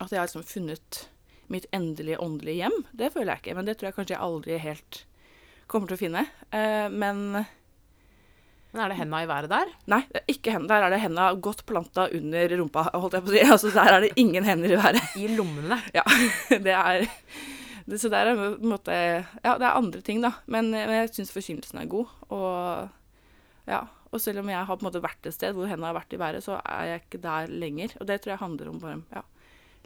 [0.00, 1.06] at jeg har liksom funnet
[1.52, 2.80] mitt endelige åndelige hjem.
[2.96, 5.04] Det føler jeg ikke, men det tror jeg kanskje jeg aldri helt
[5.70, 6.26] kommer til å finne.
[6.54, 7.46] Eh, men
[8.76, 9.70] men er det henda i været der?
[9.88, 10.76] Nei, ikke henda.
[10.76, 13.44] Der er det henda godt planta under rumpa, holdt jeg på å si.
[13.54, 15.14] Altså, der er det ingen hender i været.
[15.16, 15.78] I lommene?
[15.96, 16.04] Ja.
[16.66, 17.06] Det er
[17.86, 20.34] det, Så der er på en måte Ja, det er andre ting, da.
[20.44, 22.10] Men, men jeg syns forkynnelsen er god.
[22.28, 23.80] Og ja.
[24.16, 26.14] Og selv om jeg har på en måte vært et sted hvor hendene har vært
[26.16, 27.96] i været, så er jeg ikke der lenger.
[28.00, 29.22] Og det tror jeg handler om bare ja,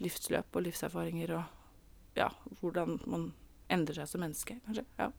[0.04, 1.56] livsløp og livserfaringer og
[2.18, 2.28] ja,
[2.60, 3.30] hvordan man
[3.70, 4.86] endrer seg som menneske, kanskje.
[5.00, 5.10] Ja.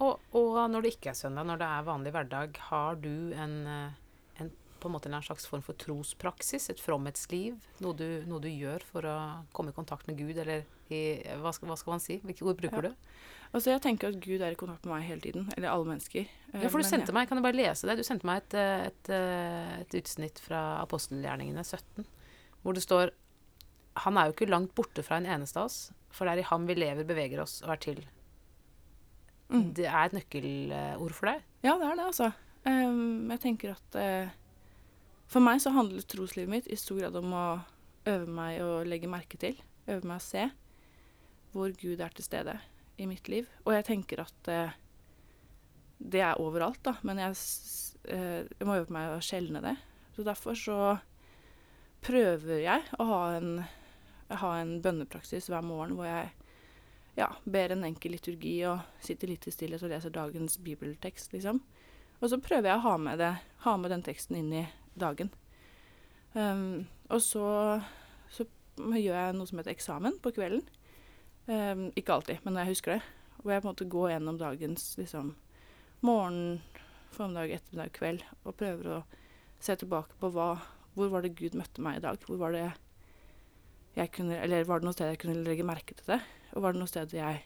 [0.00, 3.56] Og, og, når det ikke er søndag, når det er vanlig hverdag, har du en,
[3.68, 3.98] en
[4.80, 7.58] på en måte en slags form for trospraksis, et fromhetsliv?
[7.84, 9.16] Noe du, noe du gjør for å
[9.56, 12.18] komme i kontakt med Gud, eller i, hva, skal, hva skal man si?
[12.24, 12.90] Hvilke ord bruker ja.
[12.90, 13.14] du?
[13.50, 15.48] Altså, jeg tenker at Gud er i kontakt med meg hele tiden.
[15.56, 16.28] Eller alle mennesker.
[16.52, 17.16] Ja, for du Men, sendte ja.
[17.16, 17.96] meg, Kan jeg bare lese det?
[17.98, 22.06] Du sendte meg et, eh, et, eh, et utsnitt fra apostelgjerningene 17,
[22.62, 23.12] hvor det står
[24.04, 26.50] Han er jo ikke langt borte fra en eneste av oss, for det er i
[26.52, 28.04] ham vi lever, beveger oss og er til.
[29.50, 29.72] Mm.
[29.74, 31.42] Det er et nøkkelord for deg?
[31.66, 32.30] Ja, det er det, altså.
[32.64, 34.30] Um, jeg tenker at uh,
[35.30, 37.44] For meg så handler troslivet mitt i stor grad om å
[38.10, 39.58] øve meg å legge merke til.
[39.86, 40.48] Øve meg å se
[41.54, 42.56] hvor Gud er til stede
[42.98, 43.46] i mitt liv.
[43.62, 44.74] Og jeg tenker at eh,
[45.98, 46.96] det er overalt, da.
[47.06, 47.38] Men jeg,
[48.10, 49.76] eh, jeg må øve meg å skjelne det.
[50.16, 50.80] Så derfor så
[52.02, 53.62] prøver jeg å ha en,
[54.42, 56.30] ha en bønnepraksis hver morgen hvor jeg
[57.18, 61.62] ja, ber en enkel liturgi og sitter litt i stillhet og leser dagens bibeltekst, liksom.
[62.20, 63.32] Og så prøver jeg å ha med, det,
[63.64, 64.66] ha med den teksten inn i
[65.00, 65.32] dagen.
[66.34, 67.46] Um, og så,
[68.30, 68.46] så
[68.78, 70.62] gjør jeg noe som heter eksamen på kvelden.
[71.50, 73.00] Um, ikke alltid, men jeg husker det.
[73.40, 75.32] Hvor jeg på en måte går gjennom dagens liksom,
[76.06, 76.60] morgen,
[77.10, 79.00] formiddag, ettermiddag, kveld, og prøver å
[79.60, 80.52] se tilbake på hva,
[80.94, 82.20] hvor var det Gud møtte meg i dag.
[82.26, 82.68] Hvor var det
[83.96, 86.20] jeg kunne Eller var det noe sted jeg kunne legge merke til det?
[86.54, 87.42] Og var det noe sted jeg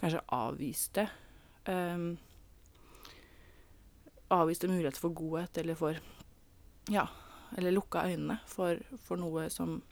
[0.00, 1.06] kanskje avviste
[1.68, 2.12] um,
[4.32, 5.98] Avviste muligheter for godhet, eller for
[6.90, 7.06] Ja,
[7.56, 9.82] eller lukka øynene for, for noe som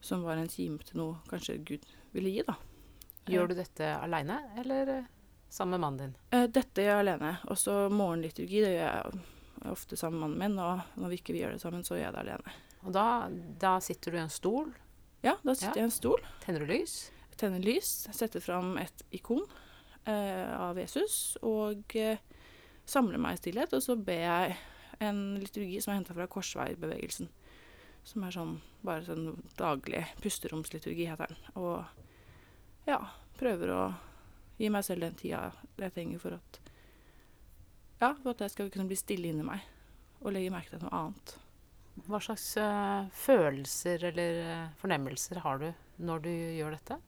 [0.00, 1.82] som var en kime til noe kanskje Gud
[2.14, 2.54] ville gi, da.
[3.28, 5.08] Gjør du dette aleine, eller eh,
[5.50, 6.12] sammen med mannen din?
[6.30, 7.32] Eh, dette gjør jeg alene.
[7.50, 9.18] Også morgenliturgi det gjør jeg
[9.72, 12.14] ofte sammen med mannen min, og når vi ikke gjør det sammen, så gjør jeg
[12.14, 12.54] det alene.
[12.86, 13.06] Og da,
[13.66, 14.70] da sitter du i en stol,
[15.26, 15.80] Ja, da sitter Ja.
[15.80, 17.10] jeg i en stol, tenner du lys.
[17.36, 19.42] tenner lys, setter fram et ikon
[20.06, 22.18] eh, av Jesus og eh,
[22.86, 24.56] samler meg i stillhet, og så ber jeg
[25.04, 27.30] en liturgi som er henta fra korsveibevegelsen.
[28.08, 31.50] Som er sånn bare sånn daglig pusteromsliturgi, heter den.
[31.60, 33.00] Og ja,
[33.38, 33.82] prøver å
[34.58, 36.62] gi meg selv den tida jeg trenger for at
[37.98, 39.64] Ja, for at jeg skal kunne bli stille inni meg
[40.22, 41.34] og legge merke til noe annet.
[42.06, 45.68] Hva slags eh, følelser eller eh, fornemmelser har du
[46.06, 46.98] når du gjør dette?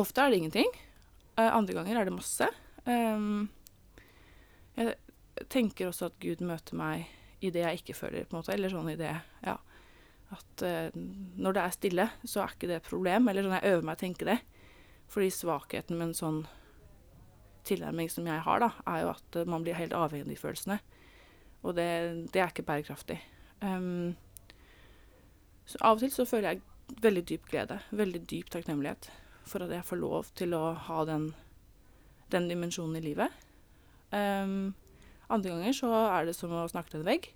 [0.00, 0.68] Ofte er det ingenting.
[1.36, 2.48] Eh, andre ganger er det masse.
[2.84, 3.48] Um,
[4.76, 4.92] jeg
[5.52, 7.06] tenker også at Gud møter meg
[7.44, 8.54] i det jeg ikke føler, på en måte.
[8.54, 9.58] Eller sånn i det Ja.
[10.34, 10.90] At uh,
[11.38, 13.28] når det er stille, så er ikke det et problem.
[13.30, 14.40] Eller sånn jeg øver meg å tenke det.
[15.12, 16.40] Fordi svakheten med en sånn
[17.66, 20.38] tilnærming som jeg har, da, er jo at eh, man blir helt avhengig av de
[20.38, 20.76] følelsene.
[21.66, 21.86] Og det,
[22.34, 23.16] det er ikke bærekraftig.
[23.58, 24.14] Um,
[25.66, 27.80] så av og til så føler jeg veldig dyp glede.
[27.90, 29.10] Veldig dyp takknemlighet
[29.46, 31.30] for at jeg får lov til å ha den,
[32.34, 33.34] den dimensjonen i livet.
[34.14, 34.74] Ehm,
[35.32, 37.28] andre ganger så er det som å snakke til en vegg.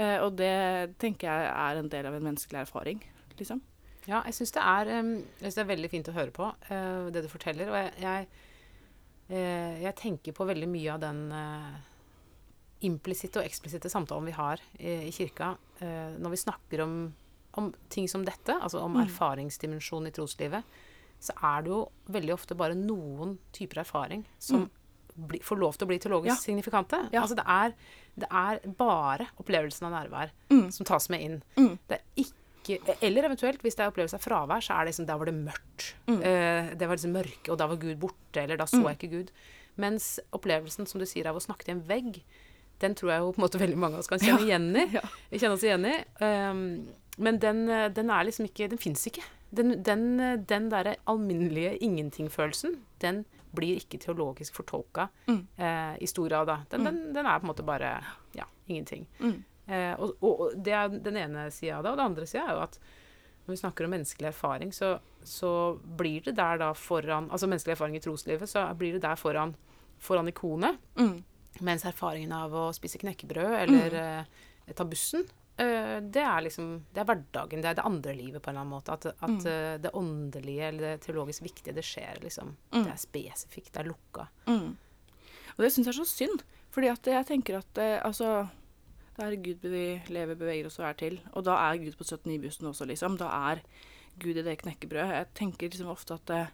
[0.00, 3.02] Eh, og det tenker jeg er en del av en menneskelig erfaring,
[3.38, 3.60] liksom.
[4.08, 4.62] Ja, jeg syns det,
[4.98, 7.68] um, det er veldig fint å høre på, uh, det du forteller.
[7.70, 8.26] Og jeg, jeg,
[9.30, 11.76] uh, jeg tenker på veldig mye av den uh,
[12.82, 16.92] implisitte og eksplisitte samtalen vi har i, i kirka når vi snakker om,
[17.58, 19.00] om ting som dette, altså om Mm.
[19.02, 20.76] erfaringsdimensjonen i troslivet,
[21.18, 24.68] så er det jo veldig ofte bare noen typer erfaring som
[25.16, 26.32] bli, får lov til å bli teologisk.
[26.32, 26.36] Ja.
[26.40, 26.98] signifikante.
[27.12, 27.22] Ja.
[27.22, 27.74] Altså det er,
[28.16, 30.70] det er bare opplevelsen av nærvær Mm.
[30.72, 31.42] som tas med inn.
[31.56, 31.78] Mm.
[31.88, 32.38] Det er ikke
[33.02, 35.34] Eller eventuelt, hvis det er opplevelse av fravær, så er det liksom Der var det
[35.34, 35.94] mørkt.
[36.06, 36.22] Mm.
[36.22, 38.84] Eh, det var liksom mørke, og da var Gud borte, eller da så Mm.
[38.86, 39.30] jeg ikke Gud.
[39.76, 42.22] Mens opplevelsen, som du sier, av å snakke til en vegg,
[42.78, 44.86] den tror jeg jo på en måte veldig mange av oss kan kjenne igjen i.
[44.94, 45.00] Ja.
[45.30, 46.04] Vi kjenner oss igjen i.
[46.24, 46.86] Um,
[47.18, 49.22] men den, den er liksom ikke Den fins ikke.
[49.52, 55.46] Den, den, den derre alminnelige ingenting-følelsen, den blir ikke teologisk fortolka Mm.
[55.56, 56.52] eh, i stor grad.
[56.70, 57.94] Den, den, den er på en måte bare
[58.36, 59.06] ja, ingenting.
[59.20, 59.44] Mm.
[59.66, 61.92] Eh, og, og, det er den ene sida av det.
[61.92, 62.78] Og den andre sida er jo at
[63.42, 64.94] når vi snakker om menneskelig erfaring, så,
[65.26, 69.18] så blir det der da foran Altså menneskelig erfaring i troslivet, så blir det der
[69.18, 69.54] foran,
[69.98, 70.78] foran ikonet.
[70.98, 71.16] Mm.
[71.60, 75.26] Mens erfaringen av å spise knekkebrød eller eh, ta bussen,
[76.12, 77.60] det er liksom Det er hverdagen.
[77.62, 78.92] Det er det andre livet, på en eller annen måte.
[78.92, 79.46] At, at Mm.
[79.46, 82.56] eh, det åndelige eller det teologisk viktige, det skjer liksom.
[82.72, 82.84] Mm.
[82.84, 83.72] Det er spesifikt.
[83.72, 84.26] Det er lukka.
[84.46, 84.76] Mm.
[85.56, 86.42] Og det syns jeg er så synd.
[86.72, 88.48] Fordi at jeg tenker at eh, altså
[89.16, 91.20] Det er Gud vi lever, beveger oss og er til.
[91.34, 93.18] Og da er Gud på 79-bussen også, liksom.
[93.20, 93.60] Da er
[94.18, 95.12] Gud i det knekkebrødet.
[95.18, 96.46] Jeg tenker liksom ofte at eh,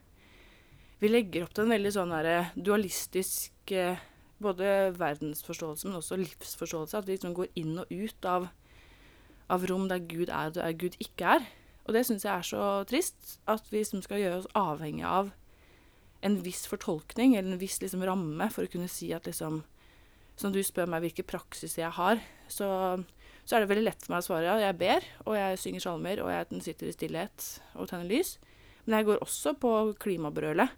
[1.00, 3.96] vi legger opp til en veldig sånn derre dualistisk eh,
[4.42, 6.98] både verdensforståelse, men også livsforståelse.
[6.98, 8.48] At vi liksom går inn og ut av,
[9.52, 11.48] av rom der Gud er, og der Gud ikke er.
[11.88, 13.38] Og det syns jeg er så trist.
[13.48, 15.32] At vi liksom skal gjøre oss avhengig av
[16.26, 19.62] en viss fortolkning eller en viss liksom, ramme for å kunne si at liksom
[20.38, 22.66] Som du spør meg hvilke praksiser jeg har, så,
[23.42, 25.82] så er det veldig lett for meg å svare ja, jeg ber, og jeg synger
[25.82, 28.36] salmer, og jeg sitter i stillhet og tenner lys.
[28.84, 30.76] Men jeg går også på klimabrølet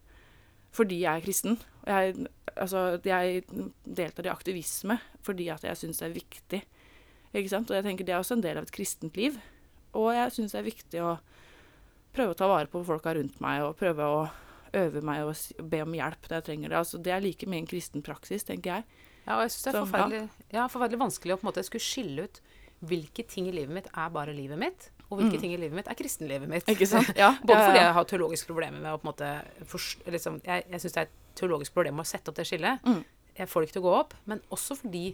[0.73, 1.59] fordi jeg er kristen.
[1.85, 2.15] Jeg,
[2.55, 3.43] altså, jeg
[3.85, 6.63] deltar i aktivisme fordi at jeg syns det er viktig.
[7.35, 7.71] Ikke sant?
[7.71, 9.37] Og jeg tenker det er også en del av et kristent liv.
[9.95, 11.17] Og jeg syns det er viktig å
[12.15, 14.21] prøve å ta vare på folka rundt meg, og prøve å
[14.75, 16.79] øve meg og be om hjelp når jeg trenger det.
[16.79, 18.85] Altså, det er like mye en kristen praksis, tenker jeg.
[19.27, 20.23] Ja, og jeg syns det er forferdelig,
[20.55, 22.41] ja, forferdelig vanskelig å på en måte skulle skille ut
[22.91, 25.41] hvilke ting i livet mitt er bare livet mitt, og hvilke Mm.
[25.43, 26.65] ting i livet mitt er kristenlivet mitt.
[26.71, 27.11] Ikke sant?
[27.19, 29.31] Ja, Både fordi jeg har teologiske problemer med å på en måte
[29.67, 32.81] forst- liksom, Jeg, jeg syns det er et teologisk problem å sette opp det skillet.
[32.87, 33.05] Mm.
[33.37, 34.15] Jeg får det ikke til å gå opp.
[34.27, 35.05] Men også fordi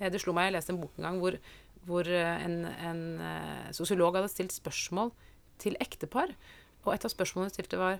[0.00, 1.38] eh, det slo meg Jeg leste en bok en gang hvor,
[1.86, 5.12] hvor eh, en, en eh, sosiolog hadde stilt spørsmål
[5.62, 6.32] til ektepar.
[6.84, 7.98] Og et av spørsmålene hun stilte, var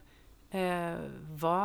[0.53, 1.05] eh,
[1.40, 1.59] hva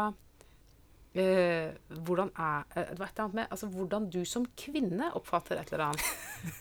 [1.17, 1.71] eh,
[2.05, 5.57] hvordan er eh, det var et eller annet med, altså, Hvordan du som kvinne oppfatter
[5.59, 6.05] et eller annet.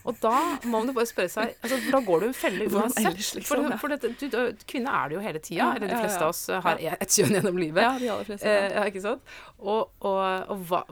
[0.09, 0.33] Og da
[0.65, 3.13] må man jo bare spørre seg altså, Da går du en felle uansett.
[3.15, 5.69] liksom, for for dette, du, du, kvinne er det jo hele tida.
[5.77, 7.85] Eller de fleste av oss har et kjønn gjennom livet.
[7.85, 8.49] Ja, de aller fleste.
[8.49, 8.85] Eh, Ja.
[8.89, 9.35] ikke sant?
[9.59, 10.19] Og, og,
[10.51, 10.83] og hva,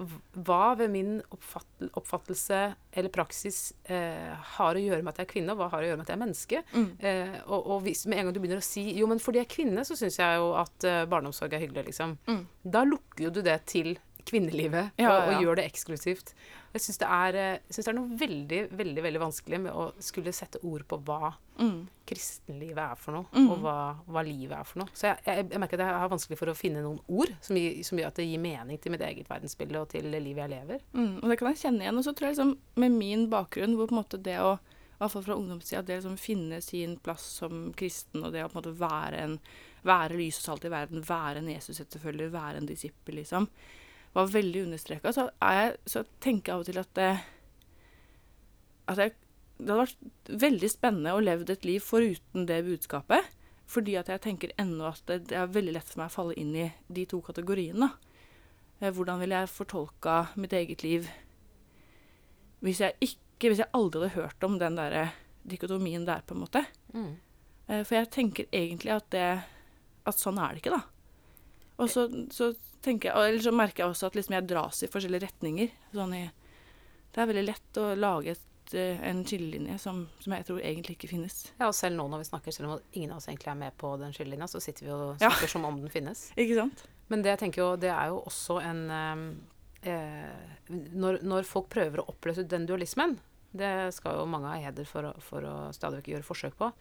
[0.48, 2.62] hva ved min oppfatt, oppfattelse
[2.98, 5.90] eller praksis eh, har å gjøre med at jeg er kvinne, og hva har å
[5.92, 6.62] gjøre med at jeg er menneske?
[6.74, 6.88] Mm.
[6.98, 9.48] Eh, og, og hvis med en gang du begynner å si jo, men fordi jeg
[9.48, 12.18] er kvinne, så syns jeg jo at eh, barneomsorg er hyggelig, liksom.
[12.26, 12.42] Mm.
[12.78, 13.94] Da lukker jo du det til
[14.28, 16.34] kvinnelivet Ja, og, og gjør det eksklusivt.
[16.76, 17.08] Jeg syns det,
[17.40, 21.34] eh, det er noe veldig, veldig veldig vanskelig med å skulle sette ord på hva
[21.58, 21.88] Mm.
[22.06, 23.50] kristenlivet er for noe, Mm.
[23.52, 24.88] og hva, hva livet er for noe.
[24.94, 27.56] Så jeg, jeg, jeg merker at jeg har vanskelig for å finne noen ord som,
[27.58, 30.54] gir- som gjør at det gir mening til mitt eget verdensbilde og til livet jeg
[30.54, 30.80] lever.
[30.94, 31.98] Mm, og det kan jeg kjenne igjen.
[31.98, 34.60] Og så tror jeg liksom, med min bakgrunn, hvor på en måte det å
[34.98, 38.50] i hvert fall fra ungdomstida, det liksom finne sin plass som kristen, og det å
[38.50, 39.36] på en måte være en
[39.86, 43.46] være lys og salt i verden, være en Jesus-etterfølger, være en disippel, liksom,
[44.14, 45.14] var veldig understreka.
[45.14, 45.28] Så,
[45.86, 47.12] så tenker jeg av og til at det,
[48.88, 49.14] at jeg,
[49.60, 53.34] det hadde vært veldig spennende å leve et liv foruten det budskapet.
[53.68, 56.36] Fordi at jeg tenker ennå at det, det er veldig lett for meg å falle
[56.40, 57.90] inn i de to kategoriene.
[58.80, 61.10] Eh, Hvordan ville jeg fortolka mitt eget liv
[62.66, 65.12] hvis jeg ikke Hvis jeg aldri hadde hørt om den der
[65.46, 66.64] dikotomien der, på en måte?
[66.90, 67.20] Mm.
[67.68, 69.26] For jeg tenker egentlig at det
[70.10, 70.80] At sånn er det ikke, da.
[71.78, 72.52] Og så, så
[72.88, 75.72] jeg Eller så merker jeg også at liksom jeg dras i forskjellige retninger.
[75.94, 76.24] Sånn i
[77.14, 80.98] Det er veldig lett å lage et, eh, en skillelinje som, som jeg tror egentlig
[80.98, 81.40] ikke finnes.
[81.60, 83.78] Ja, og selv nå når vi snakker, selv om ingen av oss egentlig er med
[83.78, 85.30] på den skillelinja, så sitter vi og Ja.
[85.32, 86.28] snakker som om den finnes.
[86.38, 86.86] Ikke sant?
[87.10, 91.70] Men det jeg tenker jo, det er jo også en eh, eh, når, når folk
[91.74, 93.18] prøver å oppløse den dualismen,
[93.58, 96.72] det skal jo mange ha heder for, for å stadig vekk gjøre forsøk på,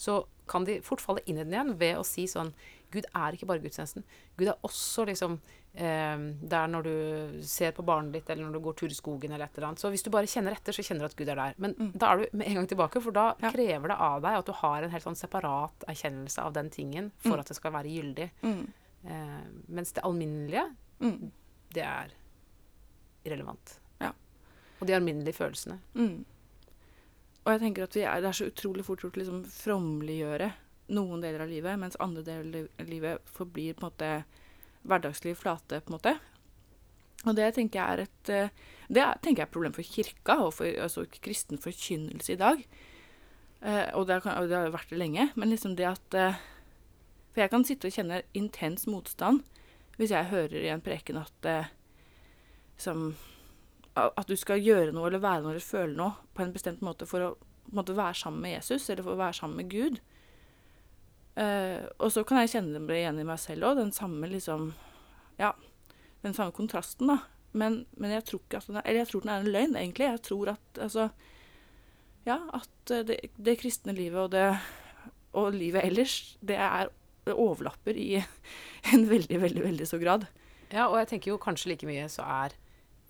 [0.00, 2.50] så kan de fort falle inn i den igjen ved å si sånn
[2.92, 4.04] Gud er ikke bare gudstjenesten.
[4.38, 5.40] Gud er også liksom
[5.74, 6.18] eh,
[6.52, 9.46] der når du ser på barnet ditt, eller når du går tur i skogen, eller
[9.48, 9.80] et eller annet.
[9.82, 11.54] Så hvis du bare kjenner etter, så kjenner du at Gud er der.
[11.58, 13.50] Men da er du med en gang tilbake, for da Ja.
[13.50, 17.10] krever det av deg at du har en helt sånn separat erkjennelse av den tingen
[17.18, 18.30] for at det skal være gyldig.
[18.42, 18.72] Mm.
[19.04, 20.68] Eh, mens det alminnelige,
[21.00, 21.30] Mm.
[21.74, 22.08] det er
[23.26, 23.78] irrelevant.
[24.00, 24.12] Ja.
[24.80, 25.78] Og de alminnelige følelsene.
[25.94, 26.24] Mm.
[27.44, 30.52] Og jeg tenker at vi er, det er så utrolig fort gjort å liksom frommeliggjøre
[30.92, 34.12] noen deler av livet, mens andre deler av livet forblir på en måte
[34.84, 36.14] hverdagslig flate, på en måte.
[37.24, 39.88] Og det tenker jeg er et eh, det er, tenker jeg er et problem for
[39.88, 42.60] kirka og for altså, kristen forkynnelse i dag.
[43.64, 45.30] Eh, og det, kan, og det har vært det lenge.
[45.34, 46.42] Men liksom det at eh,
[47.32, 49.42] For jeg kan sitte og kjenne intens motstand
[49.96, 51.70] hvis jeg hører i en preken at eh,
[52.78, 53.12] som
[53.94, 57.06] at du skal gjøre noe eller være noe eller føle noe på en bestemt måte
[57.06, 57.28] for å
[57.70, 60.00] måte, være sammen med Jesus eller for å være sammen med Gud.
[61.36, 64.68] Eh, og så kan jeg kjenne det igjen i meg selv òg, den samme liksom
[65.40, 65.52] Ja,
[66.22, 67.16] den samme kontrasten, da.
[67.54, 69.74] Men, men jeg tror ikke at den er Eller jeg tror den er en løgn,
[69.78, 70.06] egentlig.
[70.12, 71.08] Jeg tror at altså
[72.26, 74.46] Ja, at eh, det, det kristne livet og det
[75.34, 76.86] og livet ellers, det er
[77.26, 78.20] det overlapper i
[78.94, 80.28] en veldig, veldig, veldig så grad.
[80.70, 82.54] Ja, og jeg tenker jo kanskje like mye så er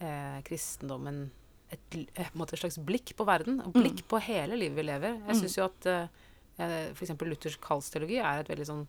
[0.00, 1.26] eh, kristendommen
[1.74, 3.60] et, l- eh, et slags blikk på verden.
[3.66, 5.18] Og blikk på hele livet vi lever.
[5.20, 5.40] Jeg Mm.
[5.42, 6.08] syns jo at eh,
[6.56, 7.14] f.eks.
[7.24, 8.84] Luthers kallsteologi er et veldig sånn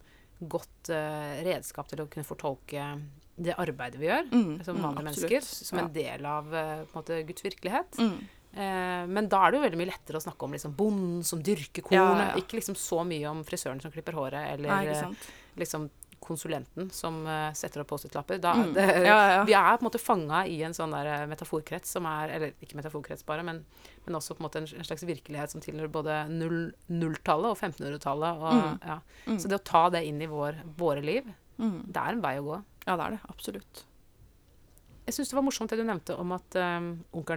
[0.51, 2.89] godt uh, redskap til å kunne fortolke
[3.36, 6.84] det arbeidet vi gjør Mm, som mm, vanlige mm, mennesker, som en del av uh,
[6.95, 7.99] måte, Guds virkelighet.
[7.99, 8.17] Mm.
[8.56, 11.41] Uh, men da er det jo veldig mye lettere å snakke om liksom, bonden som
[11.43, 11.99] dyrker kornet.
[11.99, 12.39] ja, ja.
[12.39, 15.28] Ikke liksom så mye om frisøren som klipper håret, eller Nei, eh,
[15.60, 15.89] liksom
[16.26, 18.42] konsulenten som eh, setter opp Post-It-lapper.
[18.44, 18.74] Mm.
[19.06, 19.44] Ja, ja.
[19.48, 22.54] Vi er på en måte fanga i en sånn der eh, metaforkrets som er Eller
[22.66, 23.64] ikke metaforkrets bare, men,
[24.06, 27.58] men også på en måte en, en slags virkelighet som tilhører både null- nulltallet og
[27.62, 28.46] 1500-tallet.
[28.46, 28.78] Mm.
[28.90, 29.00] ja.
[29.30, 29.40] Mm.
[29.40, 31.86] Så det å ta det inn i vår, våre liv, Mm.
[31.88, 32.56] det er en vei å gå.
[32.84, 33.20] Ja, det er det.
[33.32, 33.86] Absolutt.
[35.06, 36.90] Jeg syns det var morsomt det du nevnte om at, um,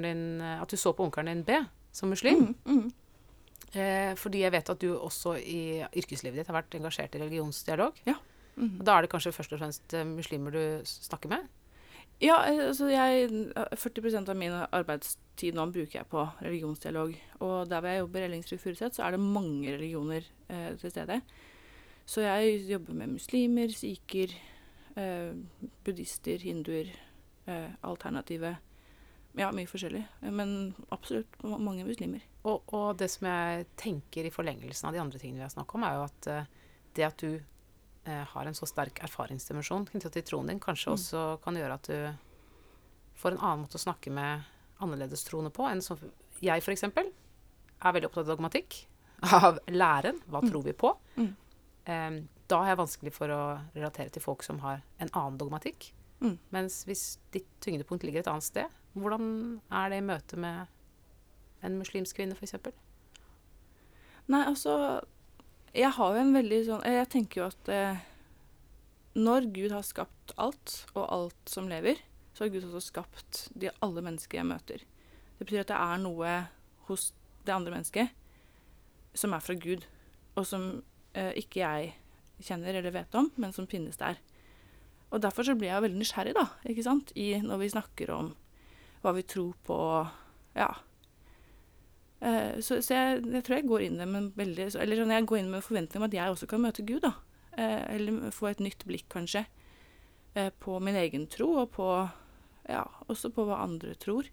[0.02, 1.60] din, eh, at du så på onkelen din B
[1.94, 2.48] som muslim.
[2.66, 2.80] Mm.
[2.80, 2.92] Mm.
[3.78, 8.00] Eh, fordi jeg vet at du også i yrkeslivet ditt har vært engasjert i religionsdialog.
[8.58, 8.80] Mm.
[8.84, 11.46] Da er det kanskje først og fremst eh, muslimer du snakker med?
[12.20, 17.14] Ja, eh, altså jeg 40% av min arbeidstid nå bruker jeg på religionsdialog.
[17.38, 20.90] Og der hvor jeg jobber i Ellingsrud Furuset, så er det mange religioner eh, til
[20.90, 21.20] stede.
[22.08, 24.32] Så jeg jobber med muslimer, sikher,
[24.96, 25.34] eh,
[25.84, 26.90] buddhister, hinduer,
[27.46, 28.56] eh, alternative
[29.38, 30.00] Ja, mye forskjellig.
[30.22, 32.24] Eh, Men absolutt mange muslimer.
[32.42, 35.78] Og, og det som jeg tenker i forlengelsen av de andre tingene vi har snakket
[35.78, 36.48] om, er jo at eh,
[36.96, 37.42] det at du eh,
[38.32, 40.96] har en så sterk erfaringsdimensjon knytta til troen din, kanskje Mm.
[40.98, 42.16] også kan gjøre at du
[43.18, 44.44] får en annen måte å snakke med
[44.80, 45.98] annerledestroende på enn som
[46.40, 48.86] jeg, f.eks., er veldig opptatt av dogmatikk.
[49.22, 50.20] Av læren.
[50.30, 50.50] Hva Mm.
[50.50, 50.96] tror vi på?
[51.16, 51.36] Mm.
[51.86, 55.92] Eh, da har jeg vanskelig for å relatere til folk som har en annen dogmatikk.
[56.20, 56.38] Mm.
[56.52, 58.66] Mens hvis ditt tyngdepunkt ligger et annet sted,
[58.96, 60.66] hvordan er det i møte med
[61.62, 62.54] en muslimsk kvinne, f.eks.?
[64.28, 65.02] Nei, altså
[65.76, 68.04] Jeg har jo en veldig sånn Jeg tenker jo at eh,
[69.18, 71.98] når Gud har skapt alt, og alt som lever,
[72.32, 74.84] så har Gud også skapt de alle mennesker jeg møter.
[75.38, 76.34] Det betyr at det er noe
[76.86, 77.10] hos
[77.46, 78.14] det andre mennesket
[79.18, 79.86] som er fra Gud,
[80.38, 80.68] og som
[81.18, 81.94] eh, ikke jeg
[82.46, 84.20] kjenner eller vet om, men som finnes der.
[85.10, 88.34] og derfor så blir jeg veldig nysgjerrig, da, ikke sant, i, når vi snakker om
[89.02, 89.78] hva vi tror på,
[90.54, 90.68] ja.
[92.20, 95.26] Eh, så, så jeg, jeg, tror jeg går inn med en veldig Eller sånn, jeg
[95.30, 97.12] går inn med forventning om at jeg også kan møte Gud, da.
[97.54, 99.44] Eh, eller få et nytt blikk, kanskje,
[100.34, 101.90] eh, på min egen tro, og på
[102.68, 104.26] Ja, også på hva andre tror.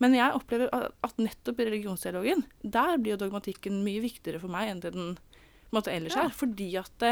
[0.00, 4.70] Men jeg opplever at nettopp i religionsdialogen, der blir jo dogmatikken mye viktigere for meg
[4.70, 5.18] enn det den
[5.74, 6.28] måte, ellers ja.
[6.28, 6.32] er.
[6.32, 7.04] Fordi at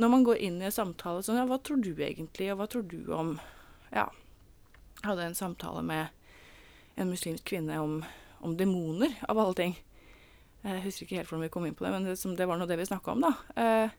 [0.00, 2.68] når man går inn i en samtale sånn Ja, hva tror du egentlig, og hva
[2.70, 3.34] tror du om
[3.90, 4.08] Ja.
[5.00, 6.08] Jeg hadde en samtale med
[7.00, 8.00] en muslimsk kvinne om,
[8.44, 9.74] om demoner, av alle ting.
[10.64, 12.68] Jeg husker ikke helt hvordan vi kom inn på det, men det, det var nå
[12.68, 13.32] det vi snakka om, da.
[13.60, 13.98] Eh,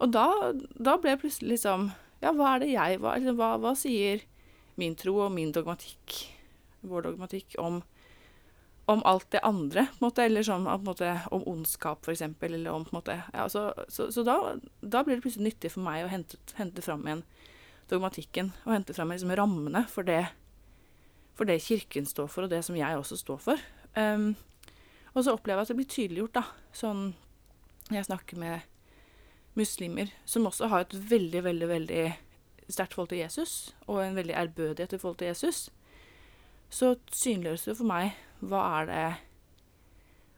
[0.00, 1.90] og da, da, ble det plutselig liksom
[2.22, 4.22] Ja, hva er det jeg hva, hva, hva sier
[4.80, 6.16] min tro og min dogmatikk
[6.80, 7.82] vår dogmatikk om,
[8.84, 12.24] om alt det andre, på en måte, eller sånn, på en måte, om ondskap, f.eks.
[12.24, 14.36] Eller om på en måte ja, Så, så, så da,
[14.80, 17.24] da, blir det plutselig nyttig for meg å hente, hente fram igjen
[17.90, 20.22] dogmatikken, og hente fram liksom, rammene for det,
[21.40, 23.62] for det Kirken står for, og det som jeg også står for.
[23.96, 24.34] Um,
[25.14, 26.42] og så opplever jeg at det blir tydeliggjort, da,
[26.76, 27.14] sånn
[27.90, 28.68] Jeg snakker med
[29.58, 32.04] muslimer som også har et veldig, veldig, veldig
[32.70, 35.70] sterkt forhold til Jesus, og en veldig ærbødighet i forhold til Jesus
[36.70, 38.12] så synliggjøres det for meg
[38.46, 39.06] hva er det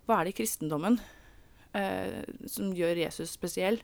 [0.06, 0.96] Hva er det i kristendommen
[1.76, 3.82] eh, som gjør Jesus spesiell?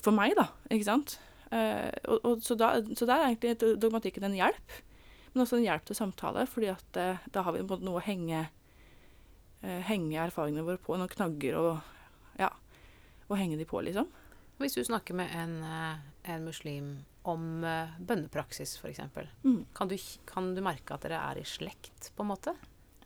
[0.00, 0.48] For meg, da.
[0.74, 1.18] Ikke sant?
[1.54, 4.74] Eh, og, og, så, da, så der er egentlig dogmatikken en hjelp,
[5.34, 8.44] men også en hjelp til samtale, fordi at eh, da har vi noe å henge,
[9.62, 12.52] eh, henge erfaringene våre på, noen knagger og ja,
[13.26, 14.06] og henge de på, liksom.
[14.60, 16.92] Hvis du snakker med en, eh, en muslim
[17.24, 19.00] om uh, bønnepraksis, f.eks.
[19.42, 19.64] Mm.
[19.72, 19.96] Kan, du,
[20.28, 22.52] kan du merke at dere er i slekt, på en måte?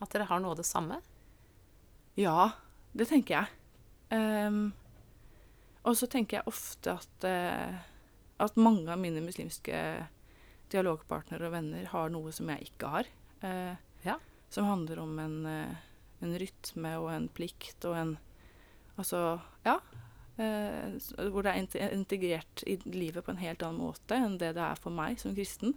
[0.02, 0.98] At dere har noe av det samme?
[2.18, 2.50] Ja,
[2.98, 3.54] det tenker jeg.
[4.10, 4.72] Um,
[5.86, 7.78] og så tenker jeg ofte at, uh,
[8.42, 9.78] at mange av mine muslimske
[10.72, 13.10] dialogpartnere og venner har noe som jeg ikke har.
[13.46, 14.16] Eh, ja.
[14.52, 18.16] Som handler om en, uh, en rytme og en plikt og en
[18.98, 19.76] Altså, ja.
[20.38, 20.96] Eh,
[21.30, 24.78] hvor det er integrert i livet på en helt annen måte enn det det er
[24.78, 25.76] for meg som kristen.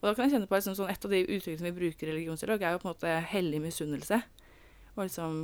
[0.00, 2.10] Og da kan jeg kjenne på liksom, sånn, Et av de uttrykkene vi bruker i
[2.12, 4.20] religionsdialog, er jo på en måte hellig misunnelse.
[4.96, 5.38] Og liksom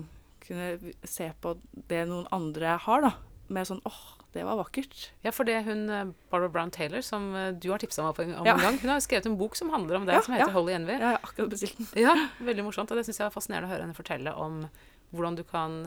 [0.44, 1.54] kunne se på
[1.88, 3.12] det noen andre har, da.
[3.48, 5.10] Med sånn åh, det var vakkert.
[5.24, 8.46] Ja, for det hun eh, Barbara Brown Taylor, som eh, du har tipsa meg om
[8.46, 8.54] ja.
[8.54, 10.54] en gang, hun har skrevet en bok som handler om det, ja, som heter ja.
[10.54, 10.98] Holy Envy.
[11.02, 11.88] Ja, akkurat bestilt den.
[12.04, 12.92] Ja, veldig morsomt.
[12.92, 14.62] Og det syns jeg er fascinerende å høre henne fortelle om
[15.10, 15.80] hvordan du kan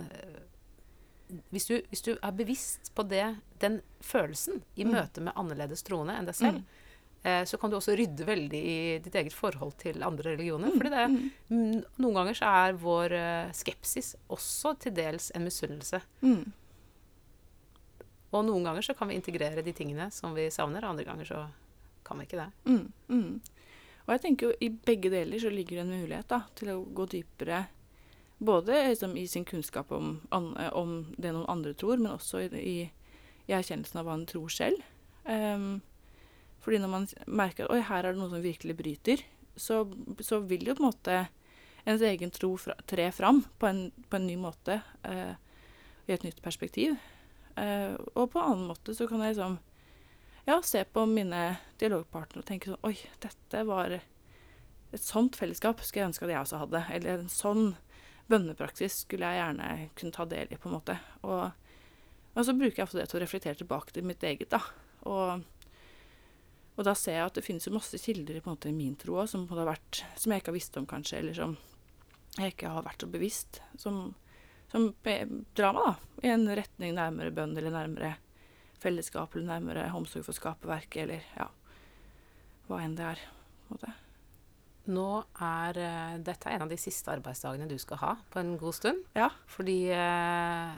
[1.49, 3.25] hvis du, hvis du, er bevisst på det,
[3.61, 4.91] den følelsen i mm.
[4.93, 7.23] møte med annerledes troende enn deg selv, mm.
[7.31, 10.69] eh, så kan du også rydde veldig i ditt eget forhold til andre religioner.
[10.69, 10.75] Mm.
[10.77, 11.05] Fordi det,
[11.47, 11.79] mm.
[12.03, 13.15] noen ganger så er vår
[13.55, 16.03] skepsis også til dels en misunnelse.
[16.21, 16.43] Mm.
[18.33, 21.43] Og noen ganger så kan vi integrere de tingene som vi savner, andre ganger så
[22.03, 22.49] kan vi ikke det.
[22.65, 23.27] Mm.
[24.03, 26.81] Og jeg tenker jo i begge deler så ligger det en mulighet da, til å
[26.83, 27.65] gå dypere
[28.43, 33.53] både liksom, i sin kunnskap om, om, det noen andre tror, men også i, i,
[33.53, 34.81] erkjennelsen av hva en tror selv.
[35.23, 35.79] Um,
[36.63, 39.23] fordi når man merker at her er det noe som virkelig bryter,
[39.55, 39.83] så,
[40.19, 41.21] så vil jo på en måte
[41.87, 45.35] ens egen tro fra, tre fram på en, på en ny måte uh,
[46.07, 46.97] i et nytt perspektiv.
[47.57, 49.59] Uh, og på en annen måte så kan jeg liksom
[50.47, 51.43] ja, se på mine
[51.79, 56.43] dialogpartnere og tenke sånn Oi, dette var et sånt fellesskap skulle jeg ønske at jeg
[56.43, 56.83] også hadde.
[56.93, 57.73] Eller en sånn
[58.29, 60.97] bønnepraksis skulle jeg gjerne kunne ta del i, på en måte.
[61.25, 61.49] Og,
[62.33, 64.61] og så bruker jeg ofte det til å reflektere tilbake til mitt eget, da.
[65.09, 65.43] Og,
[66.77, 68.95] og da ser jeg at det finnes jo masse kilder på en måte, i min
[68.99, 71.57] tro òg, som, som, jeg ikke har visst om, kanskje, eller som
[72.37, 73.61] jeg ikke har vært så bevisst.
[73.81, 74.03] Som,
[74.73, 74.89] som
[75.53, 78.15] drar meg da, i en retning nærmere bønn, eller nærmere
[78.81, 81.51] fellesskap, eller nærmere omsorg for skaperverket, eller ja,
[82.67, 83.27] hva enn det er.
[83.67, 83.93] på en måte.
[84.91, 85.07] Nå
[85.39, 89.05] er uh, dette en av de siste arbeidsdagene du skal ha på en god stund.
[89.15, 89.29] Ja.
[89.47, 90.73] Fordi uh,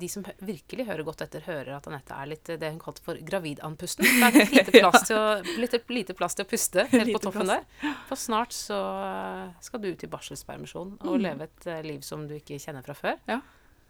[0.00, 3.20] de som virkelig hører godt etter, hører at Anette er litt det hun kalte for
[3.20, 4.08] gravidandpusten.
[4.08, 7.44] Det er lite plass, til, å, litt, lite plass til å puste helt på toppen
[7.44, 7.68] plass.
[7.82, 7.98] der.
[8.08, 8.78] For snart så
[9.60, 11.20] skal du ut i barselspermisjon og mm.
[11.26, 13.20] leve et uh, liv som du ikke kjenner fra før.
[13.28, 13.42] Ja.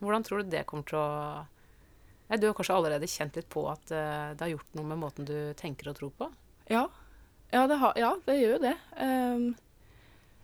[0.03, 1.07] Hvordan tror du det kommer til å
[2.33, 5.27] ja, Du har kanskje allerede kjent litt på at det har gjort noe med måten
[5.29, 6.27] du tenker og tror på?
[6.73, 6.89] Ja,
[7.53, 8.77] ja, det, har, ja, det gjør jo det.
[8.97, 9.43] Um,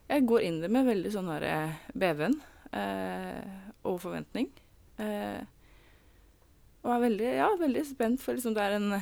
[0.08, 2.34] jeg går inn det med veldig sånn derre uh, beven
[2.74, 3.54] uh,
[3.88, 4.50] og forventning.
[5.00, 5.40] Uh,
[6.84, 8.98] og er veldig, ja, veldig spent, for liksom det er en,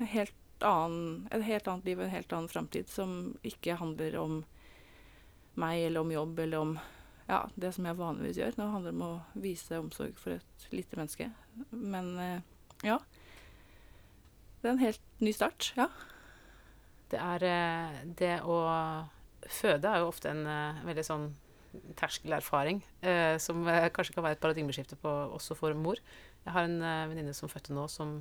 [0.00, 3.14] helt annen, et helt annet liv og en helt annen framtid som
[3.46, 4.40] ikke handler om
[5.56, 6.74] meg eller om jobb eller om
[7.28, 8.58] ja, det som jeg vanligvis gjør.
[8.58, 11.30] Nå handler det om å vise omsorg for et lite menneske.
[11.70, 12.12] Men
[12.86, 12.98] ja.
[14.60, 15.72] det er en helt ny start.
[15.78, 15.88] Ja.
[17.12, 18.56] Det er eh, Det å
[19.52, 21.26] føde er jo ofte en eh, veldig sånn
[21.98, 26.00] terskelerfaring, eh, som eh, kanskje kan være et paradigmeskifte på, også for mor.
[26.46, 26.78] Jeg har en
[27.10, 28.20] venninne som fødte nå, som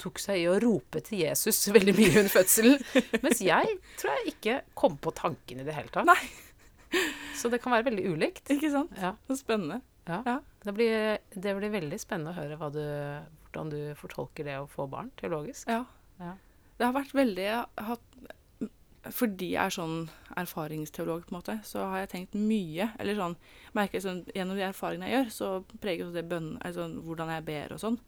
[0.00, 2.78] tok seg i å rope til Jesus veldig mye under fødselen.
[3.22, 6.08] Mens jeg tror jeg ikke kom på tanken i det hele tatt.
[6.08, 7.04] Nei.
[7.34, 8.50] Så det kan være veldig ulikt.
[8.54, 8.94] Ikke sant?
[8.98, 9.14] Ja.
[9.28, 9.80] Så spennende.
[10.06, 10.20] Ja.
[10.26, 10.38] Ja.
[10.64, 12.82] Det, blir, det blir veldig spennende å høre du,
[13.48, 15.70] hvordan du fortolker det å få barn teologisk.
[15.70, 15.82] Ja.
[16.22, 16.36] Ja.
[16.78, 17.46] Det har vært veldig
[17.88, 18.08] hatt,
[19.14, 20.08] Fordi jeg er sånn
[20.40, 23.36] erfaringsteolog, på en måte, så har jeg tenkt mye Eller sånn
[23.76, 25.50] merker sånn, Gjennom de erfaringene jeg gjør, så
[25.82, 27.98] preger det bønn, altså, hvordan jeg ber og sånn.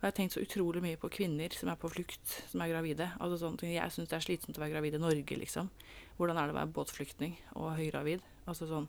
[0.00, 2.70] Og jeg har tenkt så utrolig mye på kvinner som er på flukt, som er
[2.70, 3.10] gravide.
[3.20, 3.74] Altså ting.
[3.74, 5.68] Jeg syns det er slitsomt å være gravid i Norge, liksom.
[6.16, 8.24] Hvordan er det å være båtflyktning og høygravid?
[8.48, 8.88] Altså sånn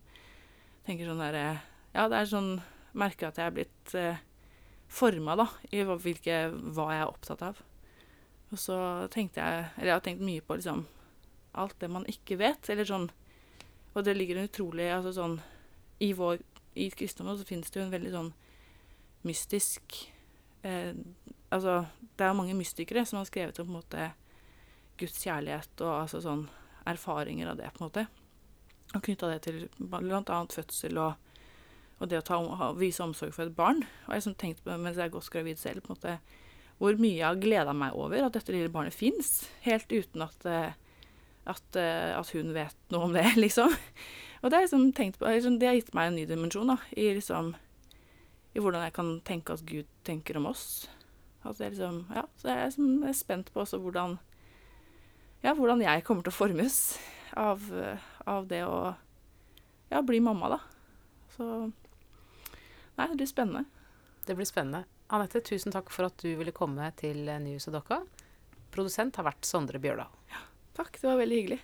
[0.88, 1.44] Tenker sånn derre
[1.92, 2.54] Ja, det er sånn
[2.98, 4.24] Merker at jeg er blitt eh,
[4.92, 6.40] forma, da, i hvilke,
[6.76, 7.60] hva jeg er opptatt av.
[8.52, 8.78] Og så
[9.12, 10.86] tenkte jeg Eller jeg har tenkt mye på liksom
[11.52, 13.10] alt det man ikke vet, eller sånn
[13.96, 15.40] Og det ligger en utrolig Altså sånn
[16.04, 16.44] I vår
[16.80, 18.32] I kristendommen så finnes det jo en veldig sånn
[19.28, 19.98] mystisk
[20.68, 20.96] eh,
[21.52, 21.82] Altså,
[22.16, 24.06] det er mange mystikere som har skrevet om på en måte
[25.02, 26.46] Guds kjærlighet og altså sånn
[26.88, 28.06] erfaringer av det, på en måte.
[28.96, 31.34] Og knytta det til annet fødsel og,
[32.00, 33.84] og det å ta, ha, vise omsorg for et barn.
[34.08, 36.16] Og jeg har tenkt på, mens jeg har gått gravid selv, på en måte
[36.82, 40.46] hvor mye jeg har gleda meg over at dette lille barnet fins, helt uten at,
[40.50, 40.72] eh,
[41.46, 43.76] at, eh, at hun vet noe om det, liksom.
[44.42, 46.80] Og det har liksom tenkt på, liksom, det har gitt meg en ny dimensjon da,
[46.98, 47.54] i, liksom,
[48.56, 50.88] i hvordan jeg kan tenke at Gud tenker om oss.
[51.46, 54.18] At er liksom, ja, så jeg er, liksom, spent på også hvordan,
[55.46, 56.80] ja, hvordan jeg kommer til å formes
[57.38, 57.62] av,
[58.26, 58.96] av det å
[59.94, 60.60] ja, bli mamma, da.
[61.38, 61.46] Så
[62.98, 63.64] Nei, det blir spennende.
[64.28, 64.84] Det blir spennende.
[65.12, 67.98] Anette, tusen takk for at du ville komme til Nyhuset Dokka.
[68.72, 70.08] Produsent har vært Sondre Bjørdal.
[70.78, 71.58] Takk, det var veldig hyggelig.